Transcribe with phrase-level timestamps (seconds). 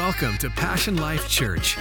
[0.00, 1.76] Welcome to Passion Life Church.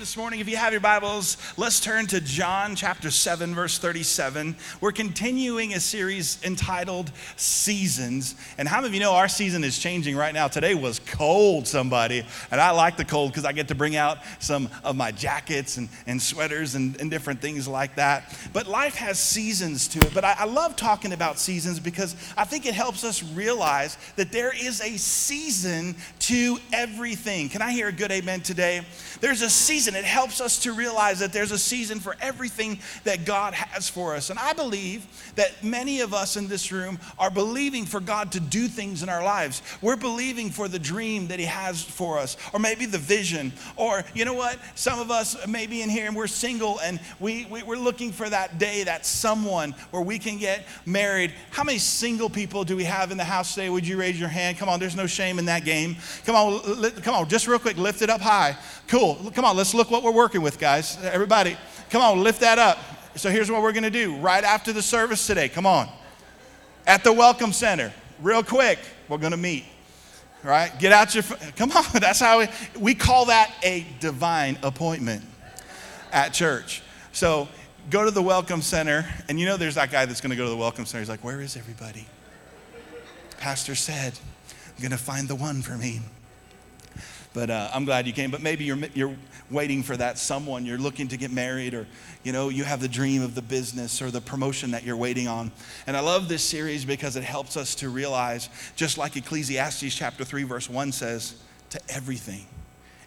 [0.00, 0.40] This morning.
[0.40, 4.56] If you have your Bibles, let's turn to John chapter 7, verse 37.
[4.80, 8.34] We're continuing a series entitled Seasons.
[8.56, 10.48] And how many of you know our season is changing right now?
[10.48, 12.24] Today was cold, somebody.
[12.50, 15.76] And I like the cold because I get to bring out some of my jackets
[15.76, 18.34] and, and sweaters and, and different things like that.
[18.54, 20.14] But life has seasons to it.
[20.14, 24.32] But I, I love talking about seasons because I think it helps us realize that
[24.32, 27.50] there is a season to everything.
[27.50, 28.80] Can I hear a good amen today?
[29.20, 33.24] There's a season it helps us to realize that there's a season for everything that
[33.24, 34.30] God has for us.
[34.30, 38.40] And I believe that many of us in this room are believing for God to
[38.40, 39.62] do things in our lives.
[39.80, 43.52] We're believing for the dream that He has for us, or maybe the vision.
[43.76, 44.58] Or, you know what?
[44.74, 48.12] Some of us may be in here and we're single and we, we, we're looking
[48.12, 51.32] for that day, that someone where we can get married.
[51.50, 53.70] How many single people do we have in the house today?
[53.70, 54.58] Would you raise your hand?
[54.58, 55.96] Come on, there's no shame in that game.
[56.26, 58.56] Come on, come on, just real quick, lift it up high.
[58.88, 59.30] Cool.
[59.34, 60.98] Come on, let's look what we're working with, guys.
[61.04, 61.56] Everybody,
[61.90, 62.78] come on, lift that up.
[63.14, 65.48] So here's what we're going to do right after the service today.
[65.48, 65.88] Come on.
[66.86, 69.64] At the Welcome Center, real quick, we're going to meet.
[70.42, 70.76] Right?
[70.78, 71.22] Get out your,
[71.56, 71.84] come on.
[72.00, 75.22] That's how we, we call that a divine appointment
[76.12, 76.82] at church.
[77.12, 77.48] So
[77.90, 80.44] go to the Welcome Center, and you know there's that guy that's going to go
[80.44, 81.02] to the Welcome Center.
[81.02, 82.06] He's like, Where is everybody?
[83.38, 84.18] Pastor said,
[84.76, 86.00] I'm going to find the one for me.
[87.32, 88.30] But uh, I'm glad you came.
[88.30, 89.14] But maybe you're, you're
[89.50, 90.64] waiting for that someone.
[90.64, 91.86] You're looking to get married, or
[92.22, 95.28] you know, you have the dream of the business or the promotion that you're waiting
[95.28, 95.52] on.
[95.86, 100.24] And I love this series because it helps us to realize, just like Ecclesiastes chapter
[100.24, 101.34] 3, verse 1 says,
[101.70, 102.46] to everything,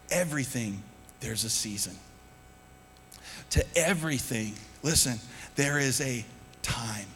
[0.09, 0.83] everything,
[1.19, 1.95] there's a season.
[3.51, 5.19] To everything, listen,
[5.55, 6.25] there is a
[6.61, 7.07] time.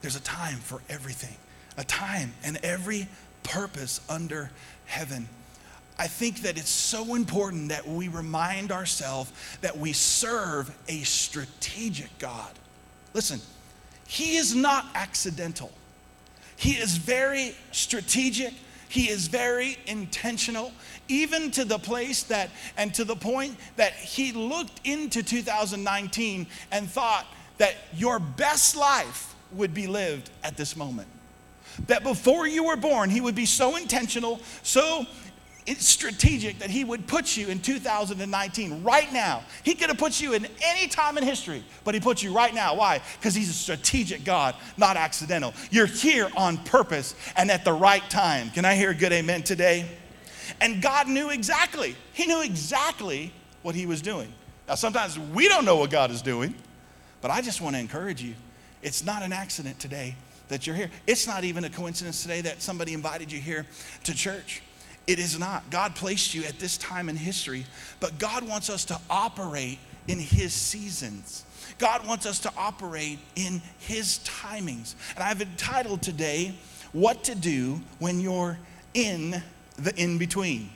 [0.00, 1.36] There's a time for everything,
[1.76, 3.08] a time and every
[3.42, 4.50] purpose under
[4.86, 5.28] heaven.
[5.98, 12.18] I think that it's so important that we remind ourselves that we serve a strategic
[12.18, 12.50] God.
[13.14, 13.40] Listen,
[14.06, 15.70] He is not accidental,
[16.56, 18.54] He is very strategic.
[18.88, 20.70] He is very intentional,
[21.08, 26.90] even to the place that, and to the point that he looked into 2019 and
[26.90, 27.26] thought
[27.56, 31.08] that your best life would be lived at this moment.
[31.86, 35.06] That before you were born, he would be so intentional, so
[35.64, 39.44] it's strategic that he would put you in 2019 right now.
[39.62, 42.52] He could have put you in any time in history, but he put you right
[42.52, 42.74] now.
[42.74, 43.00] Why?
[43.18, 45.54] Because he's a strategic God, not accidental.
[45.70, 48.50] You're here on purpose and at the right time.
[48.50, 49.86] Can I hear a good amen today?
[50.60, 51.94] And God knew exactly.
[52.12, 54.32] He knew exactly what he was doing.
[54.66, 56.54] Now, sometimes we don't know what God is doing,
[57.20, 58.34] but I just want to encourage you.
[58.82, 60.16] It's not an accident today
[60.48, 60.90] that you're here.
[61.06, 63.64] It's not even a coincidence today that somebody invited you here
[64.04, 64.60] to church.
[65.06, 65.68] It is not.
[65.70, 67.66] God placed you at this time in history,
[68.00, 71.44] but God wants us to operate in His seasons.
[71.78, 74.94] God wants us to operate in His timings.
[75.14, 76.54] And I've entitled today,
[76.92, 78.58] What to Do When You're
[78.94, 79.42] in
[79.76, 80.70] the In Between.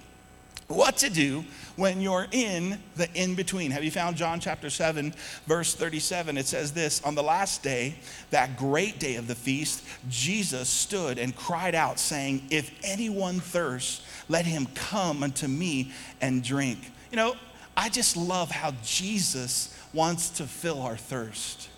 [0.69, 1.45] What to do
[1.77, 3.71] when you're in the in between.
[3.71, 5.15] Have you found John chapter 7,
[5.47, 6.37] verse 37?
[6.37, 7.95] It says this On the last day,
[8.31, 14.05] that great day of the feast, Jesus stood and cried out, saying, If anyone thirsts,
[14.29, 16.79] let him come unto me and drink.
[17.13, 17.37] You know,
[17.77, 21.69] I just love how Jesus wants to fill our thirst.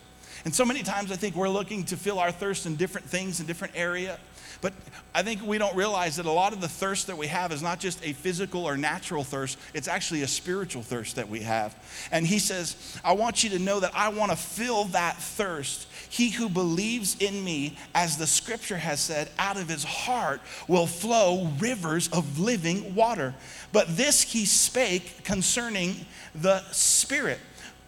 [0.44, 3.40] And so many times I think we're looking to fill our thirst in different things
[3.40, 4.18] in different area.
[4.60, 4.72] But
[5.14, 7.62] I think we don't realize that a lot of the thirst that we have is
[7.62, 11.76] not just a physical or natural thirst, it's actually a spiritual thirst that we have.
[12.10, 15.86] And he says, I want you to know that I want to fill that thirst.
[16.08, 20.86] He who believes in me, as the scripture has said, out of his heart will
[20.86, 23.34] flow rivers of living water.
[23.72, 26.04] But this he spake concerning
[26.34, 27.38] the Spirit,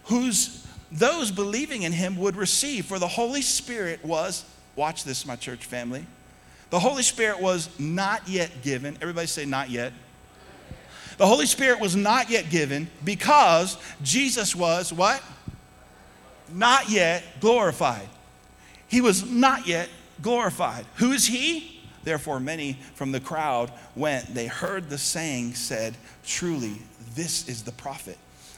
[0.04, 2.86] whose those believing in him would receive.
[2.86, 4.44] For the Holy Spirit was,
[4.76, 6.06] watch this, my church family
[6.70, 8.96] the Holy Spirit was not yet given.
[9.02, 9.92] Everybody say, not yet.
[11.18, 15.22] The Holy Spirit was not yet given because Jesus was what?
[16.52, 18.08] Not yet glorified.
[18.88, 19.88] He was not yet
[20.22, 20.86] glorified.
[20.96, 21.82] Who is he?
[22.04, 24.34] Therefore, many from the crowd went.
[24.34, 26.78] They heard the saying, said, Truly,
[27.14, 28.16] this is the prophet.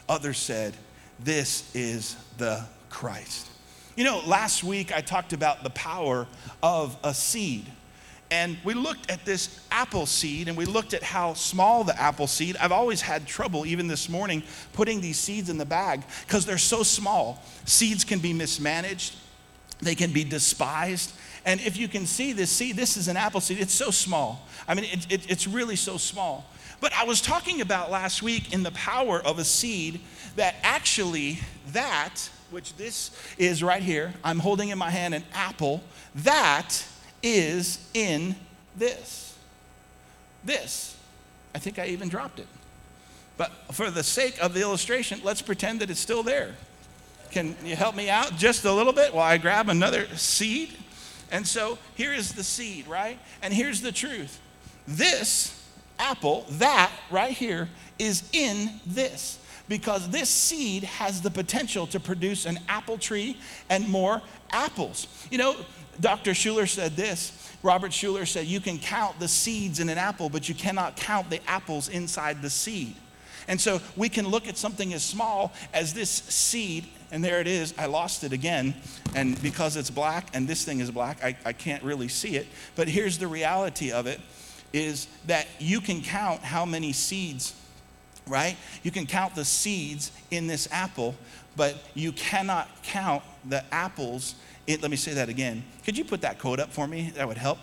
[0.08, 0.74] Others said,
[1.18, 3.48] This is the Christ.
[3.96, 6.26] You know, last week I talked about the power
[6.62, 7.66] of a seed.
[8.32, 12.26] And we looked at this apple seed and we looked at how small the apple
[12.26, 12.56] seed.
[12.56, 14.42] I've always had trouble, even this morning,
[14.72, 17.42] putting these seeds in the bag because they're so small.
[17.66, 19.16] Seeds can be mismanaged,
[19.82, 21.12] they can be despised,
[21.44, 23.60] And if you can see this seed, this is an apple seed.
[23.60, 24.46] It's so small.
[24.66, 26.46] I mean, it, it, it's really so small.
[26.80, 30.00] But I was talking about last week in the power of a seed
[30.36, 31.38] that actually
[31.72, 35.82] that, which this is right here, I'm holding in my hand an apple,
[36.14, 36.82] that
[37.22, 38.34] is in
[38.76, 39.36] this.
[40.44, 40.96] This.
[41.54, 42.46] I think I even dropped it.
[43.36, 46.54] But for the sake of the illustration, let's pretend that it's still there.
[47.30, 50.76] Can you help me out just a little bit while I grab another seed?
[51.30, 53.18] And so here is the seed, right?
[53.40, 54.40] And here's the truth
[54.86, 55.58] this
[55.98, 57.68] apple, that right here,
[57.98, 63.38] is in this because this seed has the potential to produce an apple tree
[63.70, 64.20] and more
[64.50, 65.06] apples.
[65.30, 65.56] You know,
[66.00, 66.32] Dr.
[66.32, 67.50] Schuller said this.
[67.62, 71.30] Robert Schuller said, You can count the seeds in an apple, but you cannot count
[71.30, 72.96] the apples inside the seed.
[73.48, 77.46] And so we can look at something as small as this seed, and there it
[77.46, 77.74] is.
[77.76, 78.74] I lost it again.
[79.14, 82.46] And because it's black and this thing is black, I, I can't really see it.
[82.76, 84.20] But here's the reality of it
[84.72, 87.54] is that you can count how many seeds,
[88.26, 88.56] right?
[88.82, 91.14] You can count the seeds in this apple,
[91.56, 94.34] but you cannot count the apples.
[94.66, 95.64] In, let me say that again.
[95.84, 97.12] Could you put that quote up for me?
[97.16, 97.58] That would help.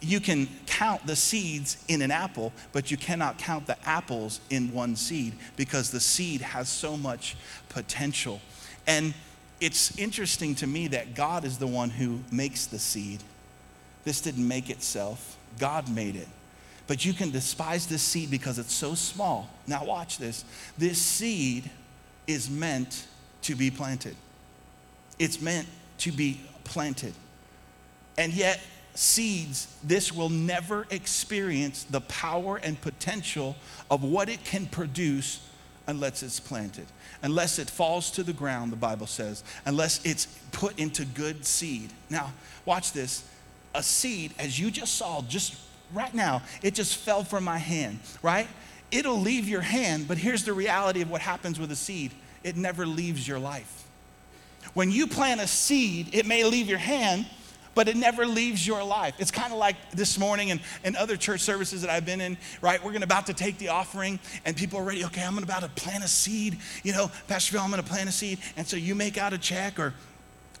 [0.00, 4.72] You can count the seeds in an apple, but you cannot count the apples in
[4.72, 7.36] one seed because the seed has so much
[7.70, 8.40] potential.
[8.86, 9.14] And
[9.60, 13.22] it's interesting to me that God is the one who makes the seed.
[14.04, 16.28] This didn't make itself, God made it.
[16.86, 19.50] But you can despise this seed because it's so small.
[19.66, 20.44] Now, watch this.
[20.78, 21.68] This seed
[22.28, 23.06] is meant
[23.42, 24.16] to be planted,
[25.18, 25.66] it's meant
[25.98, 27.14] to be planted.
[28.18, 28.60] And yet,
[28.94, 33.56] seeds, this will never experience the power and potential
[33.90, 35.40] of what it can produce
[35.86, 36.86] unless it's planted.
[37.22, 41.90] Unless it falls to the ground, the Bible says, unless it's put into good seed.
[42.10, 42.32] Now,
[42.64, 43.24] watch this.
[43.74, 45.56] A seed, as you just saw just
[45.92, 48.48] right now, it just fell from my hand, right?
[48.90, 52.56] It'll leave your hand, but here's the reality of what happens with a seed it
[52.56, 53.85] never leaves your life.
[54.74, 57.26] When you plant a seed, it may leave your hand,
[57.74, 59.14] but it never leaves your life.
[59.18, 62.38] It's kind of like this morning and, and other church services that I've been in,
[62.62, 62.82] right?
[62.82, 65.68] We're gonna about to take the offering, and people are ready, okay, I'm about to
[65.68, 66.58] plant a seed.
[66.82, 68.38] You know, Pastor Phil, I'm gonna plant a seed.
[68.56, 69.92] And so you make out a check or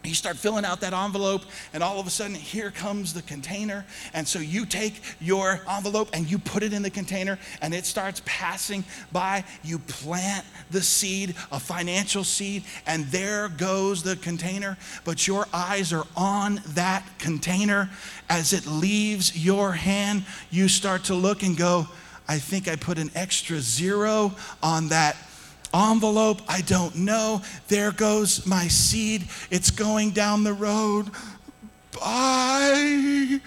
[0.06, 1.42] you start filling out that envelope,
[1.72, 3.84] and all of a sudden, here comes the container.
[4.14, 7.86] And so you take your envelope and you put it in the container, and it
[7.86, 9.44] starts passing by.
[9.62, 14.76] You plant the seed, a financial seed, and there goes the container.
[15.04, 17.90] But your eyes are on that container.
[18.28, 21.88] As it leaves your hand, you start to look and go,
[22.28, 25.16] I think I put an extra zero on that
[25.76, 26.42] envelope.
[26.48, 27.42] I don't know.
[27.68, 29.28] There goes my seed.
[29.50, 31.10] It's going down the road.
[31.92, 33.40] Bye.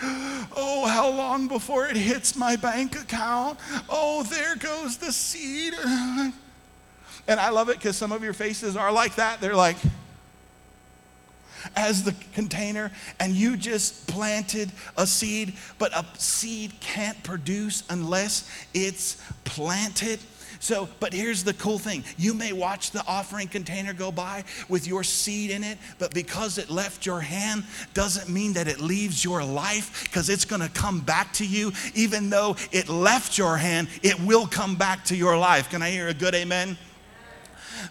[0.56, 3.60] Oh, how long before it hits my bank account?
[3.90, 5.74] Oh, there goes the seed.
[7.28, 9.40] And I love it because some of your faces are like that.
[9.40, 9.78] They're like,
[11.76, 18.50] as the container, and you just planted a seed, but a seed can't produce unless
[18.74, 20.20] it's planted.
[20.62, 24.88] So, but here's the cool thing you may watch the offering container go by with
[24.88, 27.64] your seed in it, but because it left your hand
[27.94, 31.72] doesn't mean that it leaves your life because it's going to come back to you.
[31.96, 35.70] Even though it left your hand, it will come back to your life.
[35.70, 36.78] Can I hear a good amen?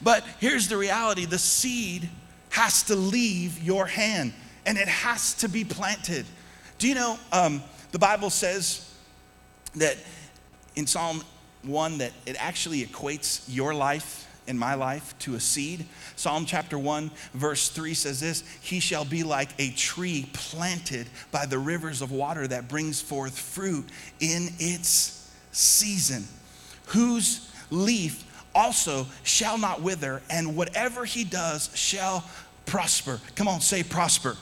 [0.02, 2.08] But here's the reality the seed
[2.50, 4.34] has to leave your hand
[4.66, 6.26] and it has to be planted.
[6.76, 8.94] Do you know um, the Bible says
[9.76, 9.96] that
[10.76, 11.22] in Psalm
[11.62, 15.84] one that it actually equates your life and my life to a seed.
[16.16, 21.46] Psalm chapter 1, verse 3 says this He shall be like a tree planted by
[21.46, 23.88] the rivers of water that brings forth fruit
[24.20, 26.24] in its season,
[26.86, 28.24] whose leaf
[28.54, 32.24] also shall not wither, and whatever he does shall
[32.66, 33.20] prosper.
[33.36, 34.36] Come on, say prosper.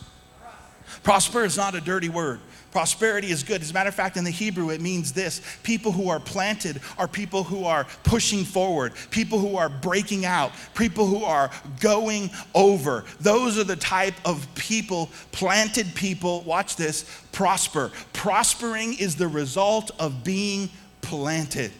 [1.03, 2.41] Prosper is not a dirty word.
[2.77, 3.63] Prosperity is good.
[3.63, 6.83] As a matter of fact, in the Hebrew, it means this people who are planted
[6.99, 12.29] are people who are pushing forward, people who are breaking out, people who are going
[12.55, 13.07] over.
[13.19, 17.93] Those are the type of people, planted people, watch this, prosper.
[18.13, 20.69] Prospering is the result of being
[21.01, 21.73] planted.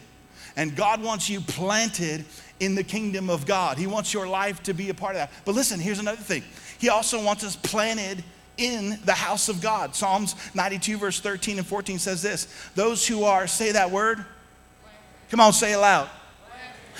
[0.55, 2.25] And God wants you planted
[2.59, 3.77] in the kingdom of God.
[3.77, 5.31] He wants your life to be a part of that.
[5.45, 6.43] But listen, here's another thing
[6.79, 8.23] He also wants us planted
[8.57, 9.95] in the house of God.
[9.95, 14.23] Psalms 92, verse 13 and 14 says this Those who are, say that word.
[15.29, 16.09] Come on, say it loud.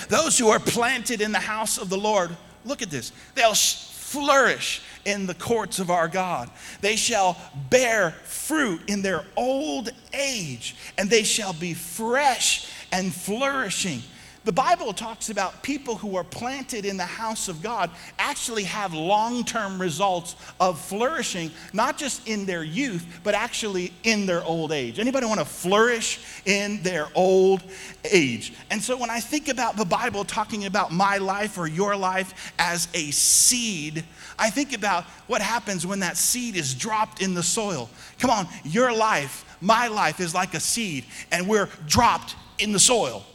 [0.10, 2.36] Those who are planted in the house of the Lord,
[2.66, 6.50] look at this, they'll flourish in the courts of our God.
[6.82, 7.38] They shall
[7.70, 14.02] bear fruit in their old age, and they shall be fresh and flourishing.
[14.48, 18.94] The Bible talks about people who are planted in the house of God actually have
[18.94, 24.72] long term results of flourishing, not just in their youth, but actually in their old
[24.72, 25.00] age.
[25.00, 27.62] Anybody want to flourish in their old
[28.10, 28.54] age?
[28.72, 32.54] And so when I think about the Bible talking about my life or your life
[32.58, 34.06] as a seed,
[34.40, 37.90] I think about what happens when that seed is dropped in the soil.
[38.18, 42.80] Come on, your life, my life is like a seed, and we're dropped in the
[42.80, 43.26] soil.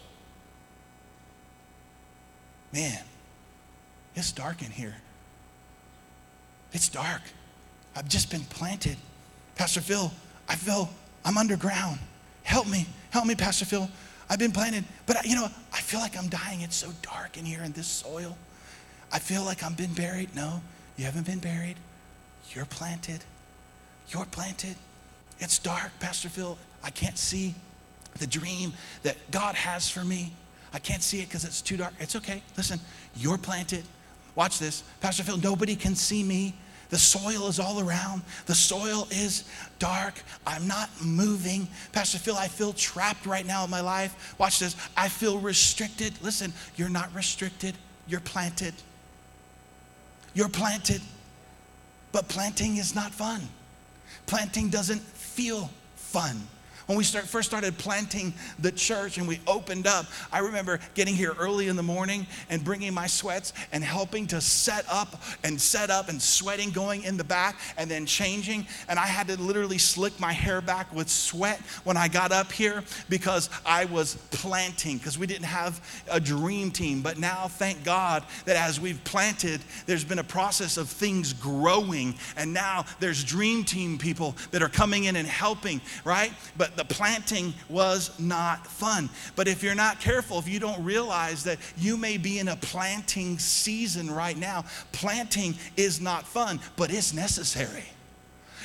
[2.72, 2.98] Man,
[4.14, 4.94] it's dark in here.
[6.72, 7.20] It's dark.
[7.94, 8.96] I've just been planted.
[9.56, 10.10] Pastor Phil,
[10.48, 10.88] I feel
[11.24, 11.98] I'm underground.
[12.42, 12.86] Help me.
[13.10, 13.88] Help me, Pastor Phil.
[14.30, 16.62] I've been planted, but you know, I feel like I'm dying.
[16.62, 18.36] It's so dark in here in this soil.
[19.12, 20.34] I feel like I'm been buried.
[20.34, 20.62] No,
[20.96, 21.76] you haven't been buried.
[22.54, 23.22] You're planted.
[24.08, 24.76] You're planted.
[25.38, 26.56] It's dark, Pastor Phil.
[26.82, 27.54] I can't see
[28.18, 30.32] the dream that God has for me.
[30.72, 31.92] I can't see it because it's too dark.
[31.98, 32.42] It's okay.
[32.56, 32.80] Listen,
[33.16, 33.84] you're planted.
[34.34, 34.82] Watch this.
[35.00, 36.54] Pastor Phil, nobody can see me.
[36.88, 38.22] The soil is all around.
[38.44, 39.44] The soil is
[39.78, 40.14] dark.
[40.46, 41.66] I'm not moving.
[41.92, 44.34] Pastor Phil, I feel trapped right now in my life.
[44.38, 44.76] Watch this.
[44.94, 46.12] I feel restricted.
[46.22, 47.76] Listen, you're not restricted.
[48.06, 48.74] You're planted.
[50.34, 51.00] You're planted.
[52.12, 53.40] But planting is not fun.
[54.26, 56.42] Planting doesn't feel fun.
[56.92, 61.14] When we start, first started planting the church and we opened up, I remember getting
[61.14, 65.58] here early in the morning and bringing my sweats and helping to set up and
[65.58, 68.66] set up and sweating going in the back and then changing.
[68.90, 72.52] And I had to literally slick my hair back with sweat when I got up
[72.52, 77.00] here because I was planting because we didn't have a dream team.
[77.00, 82.16] But now, thank God that as we've planted, there's been a process of things growing.
[82.36, 86.34] And now there's dream team people that are coming in and helping, right?
[86.58, 89.08] But the planting was not fun.
[89.36, 92.56] But if you're not careful, if you don't realize that you may be in a
[92.56, 97.84] planting season right now, planting is not fun, but it's necessary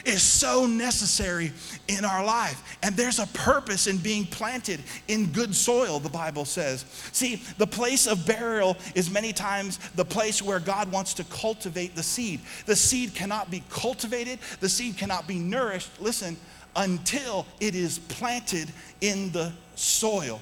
[0.06, 1.52] is so necessary
[1.88, 2.78] in our life.
[2.84, 6.86] And there's a purpose in being planted in good soil, the Bible says.
[7.12, 11.96] See, the place of burial is many times the place where God wants to cultivate
[11.96, 12.42] the seed.
[12.68, 16.00] The seed cannot be cultivated, the seed cannot be nourished.
[16.00, 16.38] Listen,
[16.78, 20.40] until it is planted in the soil.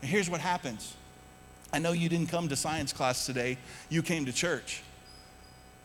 [0.00, 0.94] And here's what happens
[1.72, 3.58] I know you didn't come to science class today,
[3.90, 4.82] you came to church.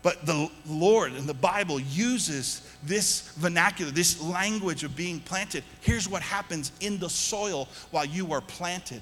[0.04, 5.64] But the Lord and the Bible uses this vernacular, this language of being planted.
[5.82, 9.02] Here's what happens in the soil while you are planted.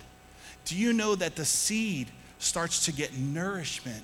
[0.63, 2.07] Do you know that the seed
[2.39, 4.03] starts to get nourishment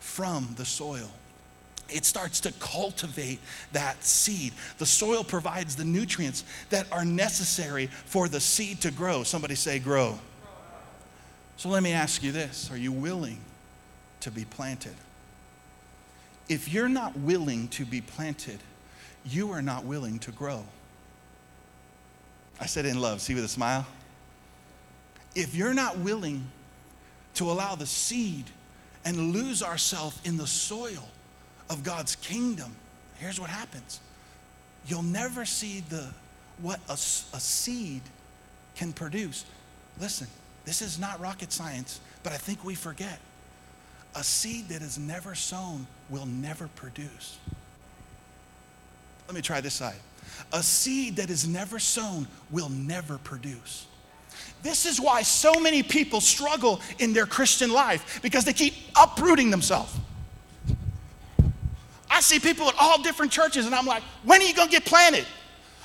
[0.00, 1.10] from the soil?
[1.94, 3.38] It starts to cultivate
[3.72, 4.52] that seed.
[4.78, 9.22] The soil provides the nutrients that are necessary for the seed to grow.
[9.22, 10.18] Somebody say, grow.
[11.56, 13.38] So let me ask you this Are you willing
[14.20, 14.94] to be planted?
[16.48, 18.58] If you're not willing to be planted,
[19.24, 20.64] you are not willing to grow.
[22.60, 23.86] I said in love, see with a smile?
[25.34, 26.46] If you're not willing
[27.34, 28.44] to allow the seed
[29.04, 31.08] and lose ourselves in the soil,
[31.70, 32.74] of God's kingdom,
[33.16, 34.00] here's what happens.
[34.86, 36.06] You'll never see the
[36.60, 38.02] what a, a seed
[38.76, 39.44] can produce.
[40.00, 40.28] Listen,
[40.64, 43.18] this is not rocket science, but I think we forget.
[44.14, 47.38] A seed that is never sown will never produce.
[49.26, 49.96] Let me try this side.
[50.52, 53.86] A seed that is never sown will never produce.
[54.62, 59.50] This is why so many people struggle in their Christian life because they keep uprooting
[59.50, 59.94] themselves.
[62.14, 64.72] I see people at all different churches, and I'm like, when are you going to
[64.72, 65.26] get planted?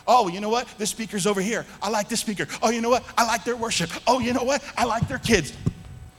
[0.08, 0.68] Oh, you know what?
[0.78, 1.66] This speaker's over here.
[1.82, 2.46] I like this speaker.
[2.62, 3.04] Oh, you know what?
[3.18, 3.90] I like their worship.
[4.06, 4.64] Oh, you know what?
[4.78, 5.54] I like their kids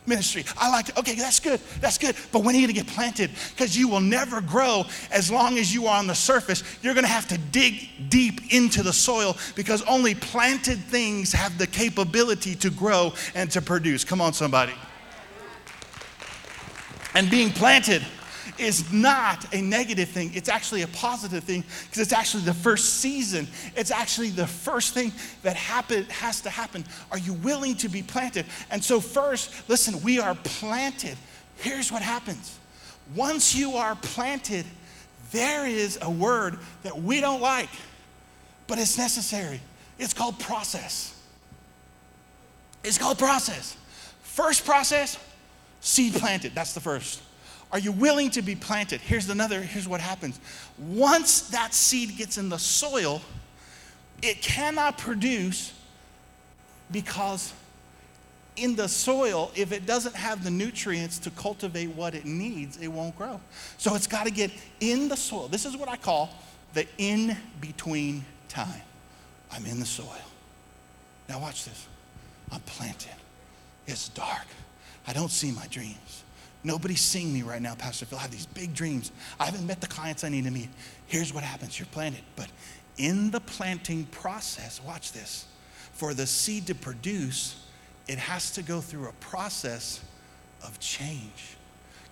[0.07, 0.45] ministry.
[0.59, 0.99] I like it.
[0.99, 1.61] Okay, that's good.
[1.81, 2.17] That's good.
[2.33, 3.31] But when are you going to get planted?
[3.51, 6.65] Because you will never grow as long as you are on the surface.
[6.83, 11.57] You're going to have to dig deep into the soil because only planted things have
[11.57, 14.03] the capability to grow and to produce.
[14.03, 14.75] Come on, somebody.
[17.15, 18.03] And being planted
[18.61, 20.33] is not a negative thing.
[20.35, 23.49] It's actually a positive thing because it's actually the first season.
[23.75, 25.13] It's actually the first thing
[25.43, 26.85] that happen, has to happen.
[27.11, 28.47] Are you willing to be planted?
[28.71, 31.17] And so, first, listen, we are planted.
[31.57, 32.59] Here's what happens
[33.15, 34.65] once you are planted,
[35.33, 37.71] there is a word that we don't like,
[38.67, 39.61] but it's necessary.
[39.99, 41.17] It's called process.
[42.85, 43.77] It's called process.
[44.23, 45.19] First process,
[45.81, 46.55] seed planted.
[46.55, 47.21] That's the first.
[47.73, 49.01] Are you willing to be planted?
[49.01, 50.41] Here's another, here's what happens.
[50.79, 53.23] Once that seed gets in the soil,
[54.23, 55.73] it cannot produce
[56.91, 57.53] because
[58.57, 62.89] in the soil, if it doesn't have the nutrients to cultivate what it needs, it
[62.89, 63.41] won't grow.
[63.79, 64.51] So it's got to get
[64.81, 65.49] in the soil.
[65.49, 66.31] This is what I call
[66.75, 68.83] the in between time.
[69.53, 70.07] I'm in the soil.
[71.29, 71.87] Now, watch this.
[72.51, 73.15] I'm planted.
[73.87, 74.47] It's dark.
[75.07, 76.25] I don't see my dreams.
[76.63, 78.19] Nobody's seeing me right now, Pastor Phil.
[78.19, 79.13] I have these big dreams.
[79.39, 80.69] I haven't met the clients I need to meet.
[81.07, 82.21] Here's what happens you're planted.
[82.37, 82.49] But
[82.99, 85.47] in the planting process, watch this.
[85.93, 87.65] For the seed to produce,
[88.09, 90.01] it has to go through a process
[90.63, 91.57] of change.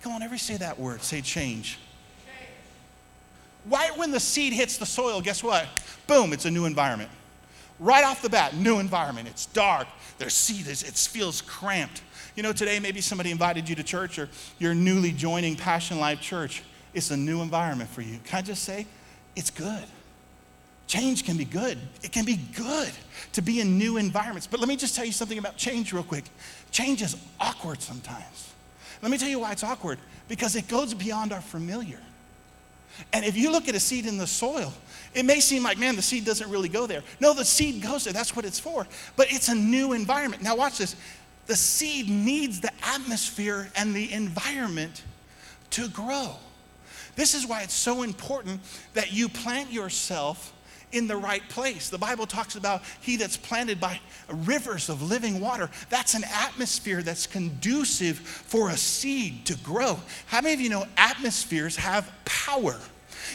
[0.01, 1.03] Come on, every say that word.
[1.03, 1.77] Say change.
[2.25, 2.49] change.
[3.65, 5.67] Right when the seed hits the soil, guess what?
[6.07, 7.11] Boom, it's a new environment.
[7.79, 9.27] Right off the bat, new environment.
[9.27, 9.87] It's dark.
[10.17, 12.01] There's seed it feels cramped.
[12.35, 16.21] You know, today maybe somebody invited you to church or you're newly joining Passion Life
[16.21, 16.63] Church.
[16.93, 18.19] It's a new environment for you.
[18.25, 18.85] Can I just say,
[19.35, 19.83] it's good.
[20.87, 21.77] Change can be good.
[22.01, 22.91] It can be good
[23.33, 24.47] to be in new environments.
[24.47, 26.25] But let me just tell you something about change, real quick.
[26.71, 28.53] Change is awkward sometimes.
[29.01, 31.99] Let me tell you why it's awkward because it goes beyond our familiar.
[33.13, 34.73] And if you look at a seed in the soil,
[35.13, 37.03] it may seem like, man, the seed doesn't really go there.
[37.19, 38.13] No, the seed goes there.
[38.13, 38.87] That's what it's for.
[39.15, 40.41] But it's a new environment.
[40.41, 40.95] Now, watch this
[41.49, 45.01] the seed needs the atmosphere and the environment
[45.71, 46.35] to grow.
[47.15, 48.61] This is why it's so important
[48.93, 50.53] that you plant yourself
[50.91, 51.89] in the right place.
[51.89, 53.99] The Bible talks about he that's planted by
[54.31, 55.71] rivers of living water.
[55.89, 59.99] That's an atmosphere that's conducive for a seed to grow.
[60.27, 62.77] How many of you know atmospheres have power?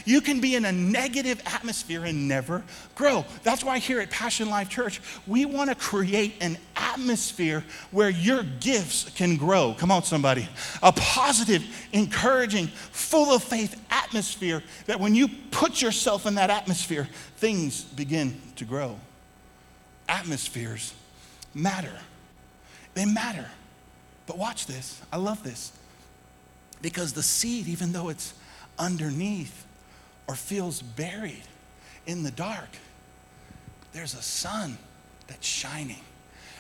[0.05, 2.63] You can be in a negative atmosphere and never
[2.95, 3.25] grow.
[3.43, 8.43] That's why here at Passion Life Church, we want to create an atmosphere where your
[8.43, 9.75] gifts can grow.
[9.79, 10.49] Come on, somebody.
[10.83, 17.09] A positive, encouraging, full of faith atmosphere that when you put yourself in that atmosphere,
[17.37, 18.99] things begin to grow.
[20.09, 20.95] Atmospheres
[21.55, 21.93] matter.
[22.95, 23.47] They matter.
[24.27, 25.01] But watch this.
[25.13, 25.73] I love this.
[26.83, 28.35] Because the seed, even though it's
[28.79, 29.64] underneath,
[30.27, 31.43] or feels buried
[32.07, 32.69] in the dark,
[33.93, 34.79] there's a sun
[35.27, 36.01] that's shining.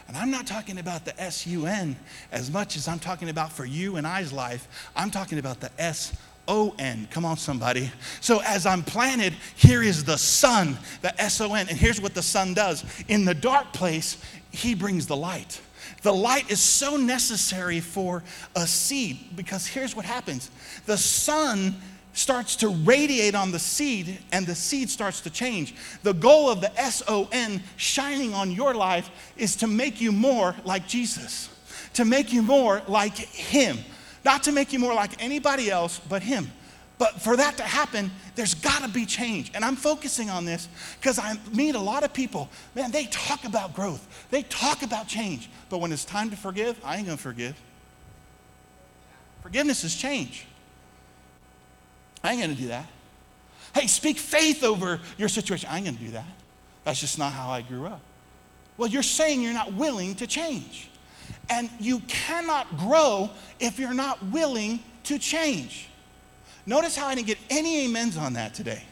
[0.07, 1.97] And I'm not talking about the S U N
[2.31, 4.91] as much as I'm talking about for you and I's life.
[4.95, 7.09] I'm talking about the S O N.
[7.11, 7.91] Come on, somebody.
[8.21, 11.69] So, as I'm planted, here is the sun, the S O N.
[11.69, 14.19] And here's what the sun does in the dark place,
[14.51, 15.61] he brings the light.
[16.03, 18.23] The light is so necessary for
[18.55, 20.51] a seed because here's what happens
[20.85, 21.77] the sun
[22.15, 25.75] starts to radiate on the seed and the seed starts to change.
[26.03, 30.13] The goal of the S O N shining on your life is to make you
[30.13, 31.51] more like Jesus,
[31.95, 33.79] to make you more like Him,
[34.25, 36.51] not to make you more like anybody else but Him.
[36.97, 39.51] But for that to happen, there's got to be change.
[39.53, 40.69] And I'm focusing on this
[41.01, 45.09] because I meet a lot of people, man, they talk about growth, they talk about
[45.09, 45.51] change.
[45.69, 47.61] But when it's time to forgive, I ain't going to forgive.
[49.43, 50.47] Forgiveness is change.
[52.25, 52.87] I ain't gonna do that.
[53.75, 55.69] Hey, speak faith over your situation.
[55.71, 56.25] I ain't gonna do that.
[56.85, 58.01] That's just not how I grew up.
[58.77, 60.89] Well, you're saying you're not willing to change.
[61.51, 65.89] And you cannot grow if you're not willing to change.
[66.67, 68.83] Notice how I didn't get any amens on that today.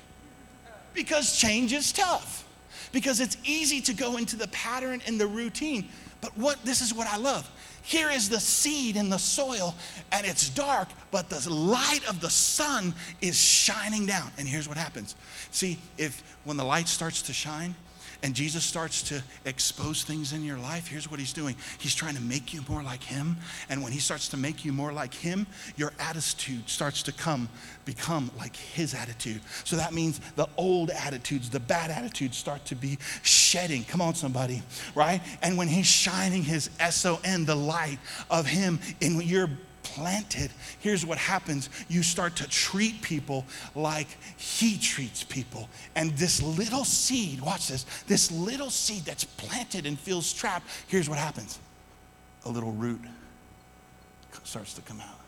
[0.92, 2.46] Because change is tough.
[2.92, 5.88] Because it's easy to go into the pattern and the routine.
[6.20, 7.50] But what this is what I love.
[7.82, 9.74] Here is the seed in the soil,
[10.12, 14.30] and it's dark, but the light of the sun is shining down.
[14.38, 15.16] And here's what happens.
[15.50, 17.74] See, if when the light starts to shine,
[18.22, 21.56] and Jesus starts to expose things in your life, here's what he's doing.
[21.78, 23.36] He's trying to make you more like him.
[23.68, 27.48] And when he starts to make you more like him, your attitude starts to come,
[27.84, 29.40] become like his attitude.
[29.64, 33.84] So that means the old attitudes, the bad attitudes start to be shedding.
[33.84, 34.62] Come on, somebody,
[34.94, 35.20] right?
[35.42, 37.98] And when he's shining his S O N, the light
[38.30, 39.50] of him in your
[39.82, 45.68] planted, here's what happens you start to treat people like He treats people.
[45.94, 51.08] And this little seed, watch this, this little seed that's planted and feels trapped, here's
[51.08, 51.58] what happens
[52.44, 53.00] a little root
[54.44, 55.20] starts to come out.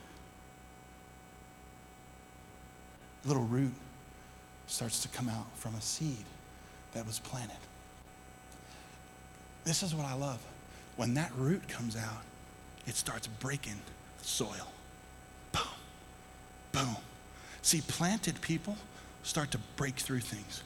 [3.24, 3.72] A little root
[4.66, 6.24] starts to come out from a seed
[6.92, 7.56] that was planted.
[9.64, 10.44] This is what I love.
[10.96, 12.22] When that root comes out,
[12.86, 13.80] it starts breaking
[14.24, 14.72] soil.
[15.52, 15.62] Boom,
[16.72, 16.96] boom.
[17.62, 18.76] See, planted people
[19.22, 20.62] start to break through things.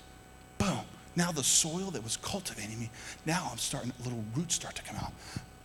[0.59, 0.81] Boom.
[1.17, 2.91] Now the soil that was cultivating me,
[3.27, 5.13] now I'm starting, little roots start to come out.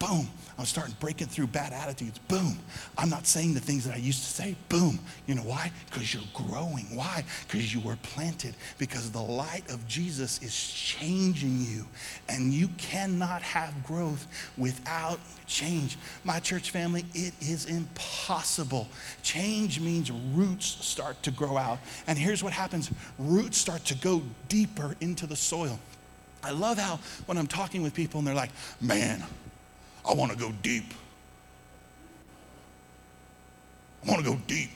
[0.07, 0.27] Boom.
[0.59, 2.19] I'm starting breaking through bad attitudes.
[2.27, 2.59] Boom.
[2.97, 4.55] I'm not saying the things that I used to say.
[4.69, 4.99] Boom.
[5.27, 5.71] You know why?
[5.89, 6.85] Because you're growing.
[6.93, 7.23] Why?
[7.47, 8.55] Because you were planted.
[8.77, 11.85] Because the light of Jesus is changing you.
[12.27, 15.97] And you cannot have growth without change.
[16.23, 18.89] My church family, it is impossible.
[19.23, 21.79] Change means roots start to grow out.
[22.07, 25.79] And here's what happens roots start to go deeper into the soil.
[26.43, 29.23] I love how when I'm talking with people and they're like, man,
[30.07, 30.93] I want to go deep.
[34.05, 34.69] I want to go deep.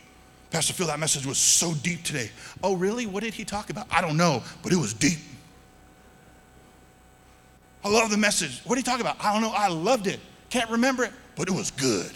[0.50, 2.32] Pastor Phil, that message was so deep today.
[2.64, 3.06] Oh, really?
[3.06, 3.88] What did he talk about?
[3.92, 5.20] I don't know, but it was deep.
[7.84, 8.62] I love the message.
[8.64, 9.18] What did he talk about?
[9.24, 9.52] I don't know.
[9.52, 10.20] I loved it.
[10.50, 12.12] Can't remember it, but it was good.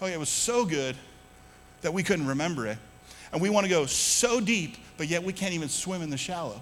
[0.00, 0.96] Oh, yeah, it was so good
[1.82, 2.78] that we couldn't remember it.
[3.32, 6.16] And we want to go so deep, but yet we can't even swim in the
[6.16, 6.60] shallow.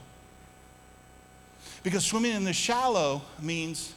[1.82, 3.94] Because swimming in the shallow means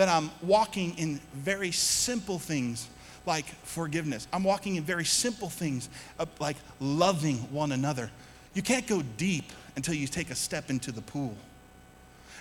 [0.00, 2.88] that I'm walking in very simple things
[3.26, 4.26] like forgiveness.
[4.32, 8.10] I'm walking in very simple things uh, like loving one another.
[8.54, 11.36] You can't go deep until you take a step into the pool.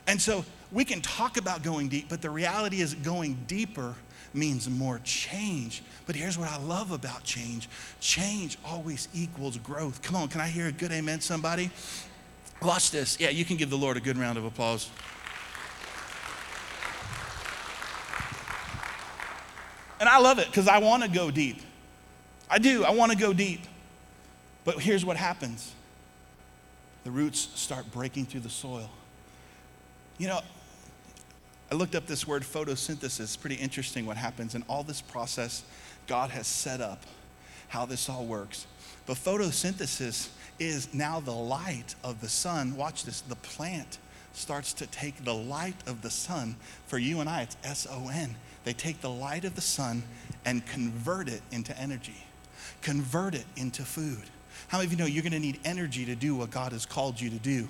[0.08, 3.94] And so we can talk about going deep, but the reality is going deeper
[4.34, 5.84] means more change.
[6.06, 7.68] But here's what I love about change
[8.00, 10.02] change always equals growth.
[10.02, 11.72] Come on, can I hear a good amen, somebody?
[12.62, 13.20] Watch this.
[13.20, 14.90] Yeah, you can give the Lord a good round of applause.
[20.00, 21.58] And I love it because I want to go deep.
[22.50, 22.84] I do.
[22.84, 23.62] I want to go deep.
[24.64, 25.74] But here's what happens
[27.04, 28.90] the roots start breaking through the soil.
[30.18, 30.42] You know,
[31.72, 33.40] I looked up this word photosynthesis.
[33.40, 35.64] Pretty interesting what happens in all this process
[36.08, 37.04] God has set up,
[37.70, 38.68] how this all works.
[39.06, 42.76] But photosynthesis is now the light of the sun.
[42.76, 43.98] Watch this the plant
[44.34, 46.56] starts to take the light of the sun.
[46.88, 48.36] For you and I, it's S O N.
[48.64, 50.04] They take the light of the sun
[50.46, 52.26] and convert it into energy,
[52.82, 54.24] convert it into food.
[54.68, 56.86] How many of you know you're going to need energy to do what God has
[56.86, 57.68] called you to do?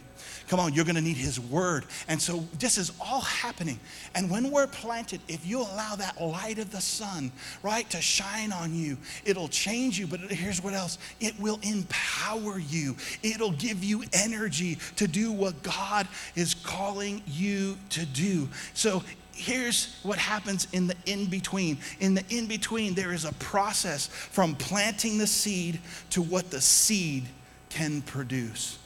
[0.48, 1.86] Come on, you're going to need His Word.
[2.08, 3.80] And so this is all happening.
[4.16, 7.32] And when we're planted, if you allow that light of the sun,
[7.64, 10.08] right, to shine on you, it'll change you.
[10.08, 15.62] But here's what else it will empower you, it'll give you energy to do what
[15.64, 18.50] God is calling you to do.
[18.74, 19.04] So
[19.40, 21.78] here's what happens in the in between.
[22.00, 25.80] In the in between, there is a process from planting the seed
[26.12, 27.26] to what the seed
[27.70, 28.78] can produce.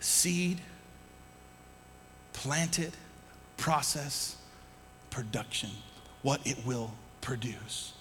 [0.00, 0.60] Seed,
[2.32, 2.92] planted,
[3.56, 4.36] process,
[5.10, 5.70] production,
[6.22, 7.92] what it will produce.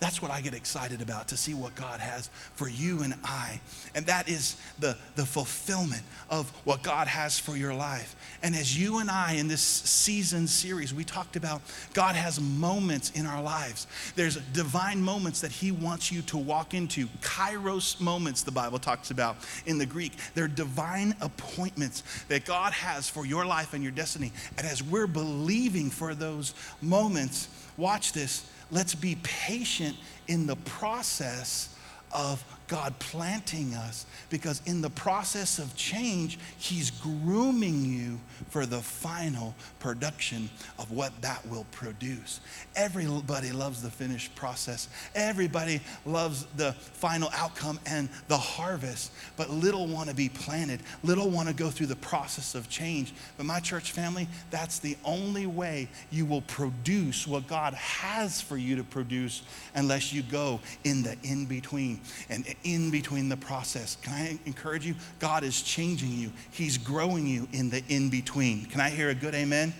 [0.00, 3.60] That's what I get excited about to see what God has for you and I.
[3.96, 8.14] And that is the, the fulfillment of what God has for your life.
[8.40, 11.62] And as you and I in this season series, we talked about
[11.94, 13.88] God has moments in our lives.
[14.14, 17.08] There's divine moments that He wants you to walk into.
[17.20, 20.12] Kairos moments, the Bible talks about in the Greek.
[20.34, 24.30] They're divine appointments that God has for your life and your destiny.
[24.58, 31.74] And as we're believing for those moments, watch this Let's be patient in the process
[32.12, 38.80] of God planting us because in the process of change, He's grooming you for the
[38.80, 42.40] final production of what that will produce.
[42.76, 49.86] Everybody loves the finished process, everybody loves the final outcome and the harvest, but little
[49.86, 53.14] want to be planted, little want to go through the process of change.
[53.36, 58.56] But my church family, that's the only way you will produce what God has for
[58.56, 59.42] you to produce
[59.74, 62.00] unless you go in the in between.
[62.28, 63.96] And in between the process.
[64.02, 64.94] Can I encourage you?
[65.18, 68.66] God is changing you, He's growing you in the in between.
[68.66, 69.74] Can I hear a good amen?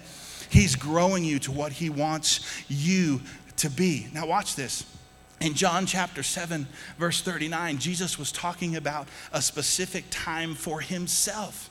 [0.51, 3.21] He's growing you to what He wants you
[3.59, 4.07] to be.
[4.13, 4.85] Now, watch this.
[5.41, 6.67] In John chapter 7,
[6.99, 11.71] verse 39, Jesus was talking about a specific time for himself.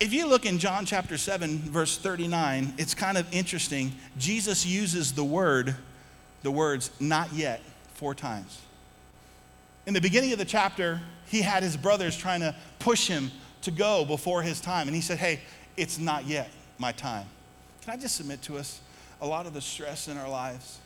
[0.00, 3.92] If you look in John chapter 7, verse 39, it's kind of interesting.
[4.18, 5.76] Jesus uses the word,
[6.42, 7.60] the words, not yet,
[7.94, 8.60] four times.
[9.86, 13.30] In the beginning of the chapter, he had his brothers trying to push him
[13.62, 14.88] to go before his time.
[14.88, 15.40] And he said, Hey,
[15.76, 17.26] it's not yet my time.
[17.82, 18.80] Can I just submit to us
[19.20, 20.78] a lot of the stress in our lives,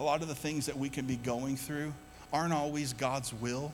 [0.00, 1.92] a lot of the things that we can be going through
[2.32, 3.72] aren't always God's will.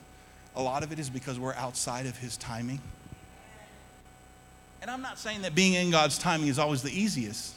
[0.56, 2.80] A lot of it is because we're outside of his timing.
[4.80, 7.54] And I'm not saying that being in God's timing is always the easiest.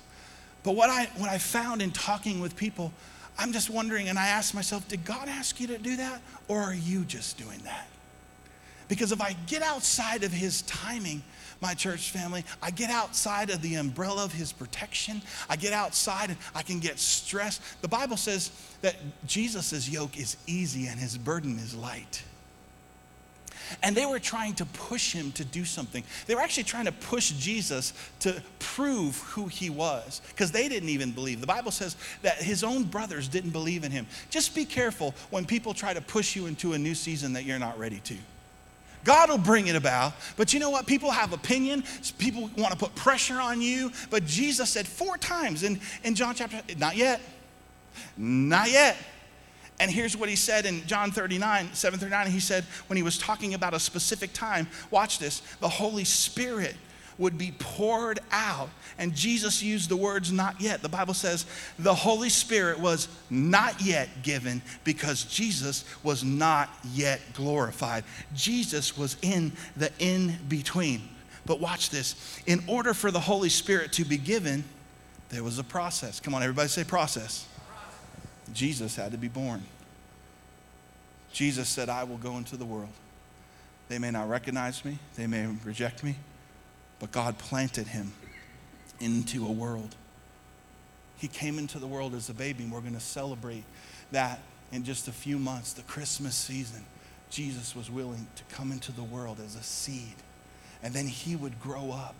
[0.64, 2.92] But what I, what I found in talking with people,
[3.38, 6.60] I'm just wondering, and I ask myself, did God ask you to do that, or
[6.60, 7.88] are you just doing that?
[8.88, 11.22] Because if I get outside of His timing,
[11.62, 15.22] my church family, I get outside of the umbrella of his protection.
[15.50, 17.62] I get outside and I can get stressed.
[17.82, 18.96] The Bible says that
[19.26, 22.24] Jesus' yoke is easy and his burden is light.
[23.84, 26.04] And they were trying to push him to do something.
[26.26, 30.90] They were actually trying to push Jesus to prove who he was because they didn't
[30.90, 31.42] even believe.
[31.42, 34.08] The Bible says that his own brothers didn't believe in him.
[34.30, 37.60] Just be careful when people try to push you into a new season that you're
[37.60, 38.16] not ready to.
[39.04, 40.14] God will bring it about.
[40.36, 40.86] But you know what?
[40.86, 41.84] People have opinion.
[42.18, 43.92] People want to put pressure on you.
[44.10, 47.22] But Jesus said four times in, in John chapter, not yet.
[48.18, 48.98] Not yet.
[49.80, 52.32] And here's what he said in John 39, 739.
[52.32, 56.76] He said, when he was talking about a specific time, watch this, the Holy Spirit
[57.18, 58.70] would be poured out.
[58.98, 60.82] And Jesus used the words not yet.
[60.82, 61.46] The Bible says
[61.78, 68.04] the Holy Spirit was not yet given because Jesus was not yet glorified.
[68.34, 71.02] Jesus was in the in between.
[71.46, 72.16] But watch this.
[72.46, 74.64] In order for the Holy Spirit to be given,
[75.30, 76.20] there was a process.
[76.20, 77.48] Come on, everybody say process.
[78.54, 79.64] Jesus had to be born.
[81.32, 82.90] Jesus said, I will go into the world.
[83.90, 86.16] They may not recognize me, they may reject me,
[87.00, 88.12] but God planted him
[89.00, 89.96] into a world.
[91.18, 93.64] He came into the world as a baby, and we're going to celebrate
[94.12, 94.40] that
[94.72, 96.84] in just a few months, the Christmas season.
[97.30, 100.16] Jesus was willing to come into the world as a seed,
[100.84, 102.16] and then he would grow up.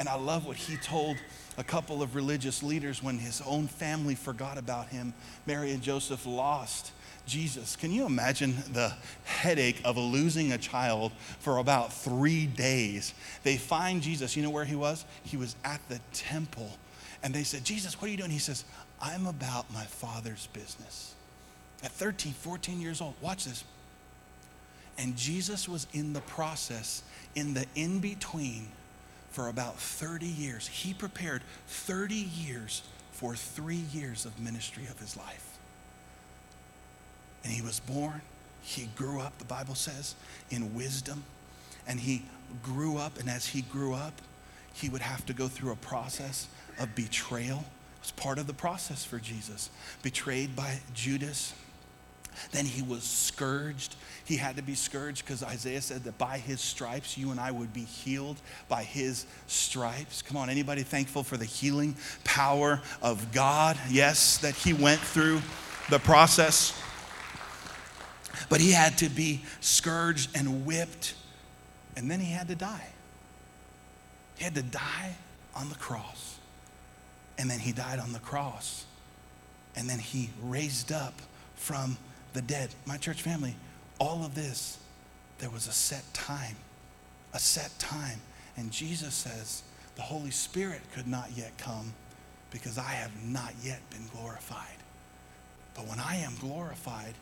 [0.00, 1.18] And I love what he told
[1.58, 5.12] a couple of religious leaders when his own family forgot about him.
[5.44, 6.92] Mary and Joseph lost
[7.26, 7.76] Jesus.
[7.76, 13.12] Can you imagine the headache of losing a child for about three days?
[13.42, 14.34] They find Jesus.
[14.36, 15.04] You know where he was?
[15.22, 16.70] He was at the temple.
[17.22, 18.30] And they said, Jesus, what are you doing?
[18.30, 18.64] He says,
[19.02, 21.14] I'm about my father's business.
[21.84, 23.64] At 13, 14 years old, watch this.
[24.96, 27.02] And Jesus was in the process,
[27.34, 28.68] in the in between,
[29.30, 30.66] for about 30 years.
[30.66, 35.58] He prepared 30 years for three years of ministry of his life.
[37.44, 38.20] And he was born.
[38.62, 40.14] He grew up, the Bible says,
[40.50, 41.24] in wisdom.
[41.86, 42.24] And he
[42.62, 43.18] grew up.
[43.18, 44.20] And as he grew up,
[44.72, 47.58] he would have to go through a process of betrayal.
[47.58, 49.70] It was part of the process for Jesus.
[50.02, 51.54] Betrayed by Judas.
[52.52, 53.96] Then he was scourged.
[54.24, 57.50] He had to be scourged because Isaiah said that by his stripes you and I
[57.50, 58.36] would be healed
[58.68, 60.22] by his stripes.
[60.22, 63.78] Come on, anybody thankful for the healing power of God?
[63.88, 65.40] Yes, that he went through
[65.90, 66.80] the process.
[68.48, 71.14] But he had to be scourged and whipped,
[71.96, 72.88] and then he had to die.
[74.36, 75.16] He had to die
[75.54, 76.38] on the cross.
[77.38, 78.84] And then he died on the cross.
[79.76, 81.14] And then he raised up
[81.56, 81.96] from
[82.32, 82.70] the dead.
[82.86, 83.54] My church family,
[83.98, 84.78] all of this,
[85.38, 86.56] there was a set time.
[87.34, 88.20] A set time.
[88.56, 89.62] And Jesus says,
[89.96, 91.92] the Holy Spirit could not yet come
[92.50, 94.76] because I have not yet been glorified.
[95.74, 97.14] But when I am glorified,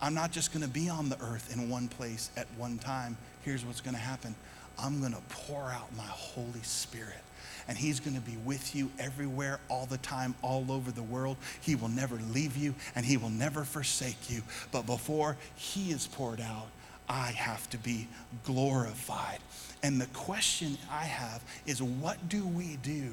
[0.00, 3.16] I'm not just going to be on the earth in one place at one time.
[3.42, 4.34] Here's what's going to happen
[4.78, 7.20] I'm going to pour out my Holy Spirit.
[7.66, 11.36] And He's going to be with you everywhere, all the time, all over the world.
[11.60, 14.42] He will never leave you and He will never forsake you.
[14.70, 16.66] But before He is poured out,
[17.08, 18.08] I have to be
[18.44, 19.38] glorified.
[19.82, 23.12] And the question I have is what do we do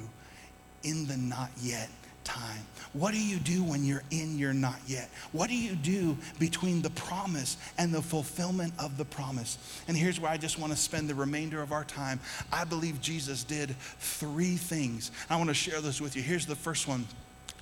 [0.82, 1.88] in the not yet
[2.24, 2.60] time?
[2.92, 5.08] What do you do when you're in your not yet?
[5.32, 9.56] What do you do between the promise and the fulfillment of the promise?
[9.88, 12.20] And here's where I just want to spend the remainder of our time.
[12.52, 15.10] I believe Jesus did three things.
[15.30, 16.22] I want to share this with you.
[16.22, 17.06] Here's the first one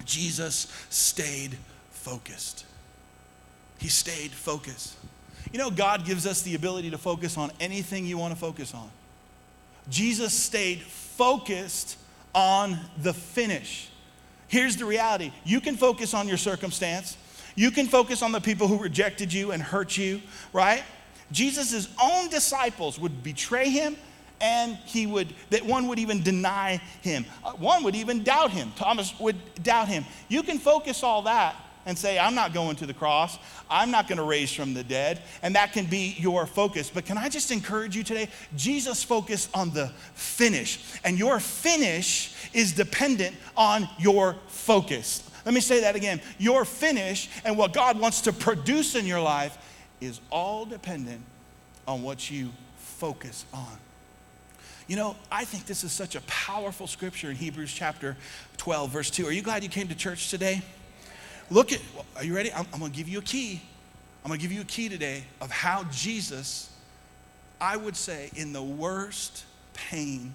[0.04, 1.56] Jesus stayed
[1.90, 2.64] focused.
[3.78, 4.96] He stayed focused.
[5.52, 8.74] You know, God gives us the ability to focus on anything you want to focus
[8.74, 8.90] on.
[9.88, 11.98] Jesus stayed focused
[12.34, 13.89] on the finish.
[14.50, 15.30] Here's the reality.
[15.44, 17.16] You can focus on your circumstance,
[17.54, 20.20] you can focus on the people who rejected you and hurt you,
[20.52, 20.82] right?
[21.30, 23.96] Jesus' own disciples would betray him
[24.40, 27.24] and he would that one would even deny him.
[27.44, 28.72] Uh, one would even doubt him.
[28.74, 30.04] Thomas would doubt him.
[30.28, 31.54] You can focus all that
[31.86, 33.38] and say i'm not going to the cross
[33.70, 37.04] i'm not going to raise from the dead and that can be your focus but
[37.04, 42.72] can i just encourage you today jesus focused on the finish and your finish is
[42.72, 45.28] dependent on your focus.
[45.44, 46.20] Let me say that again.
[46.38, 49.56] Your finish and what God wants to produce in your life
[50.00, 51.22] is all dependent
[51.86, 53.78] on what you focus on.
[54.86, 58.16] You know, I think this is such a powerful scripture in Hebrews chapter
[58.56, 59.26] 12, verse 2.
[59.26, 60.62] Are you glad you came to church today?
[61.50, 61.80] Look at,
[62.16, 62.52] are you ready?
[62.52, 63.60] I'm, I'm going to give you a key.
[64.24, 66.70] I'm going to give you a key today of how Jesus,
[67.60, 70.32] I would say, in the worst pain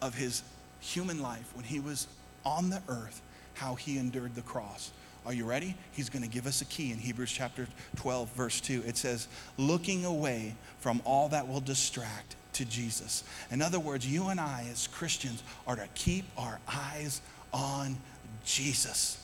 [0.00, 0.42] of his
[0.80, 2.06] human life when he was
[2.44, 3.20] on the earth,
[3.54, 4.92] how he endured the cross.
[5.24, 5.74] Are you ready?
[5.90, 8.84] He's going to give us a key in Hebrews chapter 12, verse 2.
[8.86, 9.26] It says,
[9.58, 13.24] looking away from all that will distract to Jesus.
[13.50, 17.20] In other words, you and I, as Christians, are to keep our eyes
[17.52, 17.96] on
[18.44, 19.18] Jesus.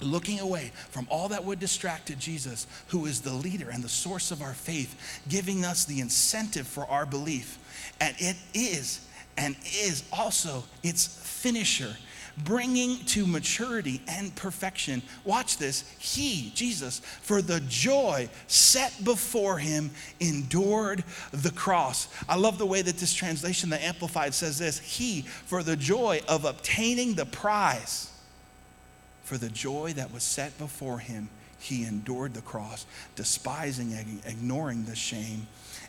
[0.00, 3.88] Looking away from all that would distract to Jesus, who is the leader and the
[3.88, 7.58] source of our faith, giving us the incentive for our belief.
[8.00, 11.96] And it is, and is also its finisher
[12.44, 15.02] bringing to maturity and perfection.
[15.24, 15.84] Watch this.
[15.98, 22.08] He, Jesus, for the joy set before him, endured the cross.
[22.28, 26.20] I love the way that this translation, the Amplified, says this He, for the joy
[26.28, 28.09] of obtaining the prize,
[29.30, 31.28] for the joy that was set before him,
[31.60, 35.46] he endured the cross, despising, and ignoring the shame,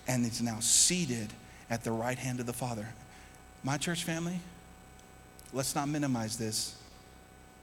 [0.08, 1.34] and is now seated
[1.68, 2.88] at the right hand of the Father.
[3.64, 4.40] My church family,
[5.54, 6.76] let's not minimize this.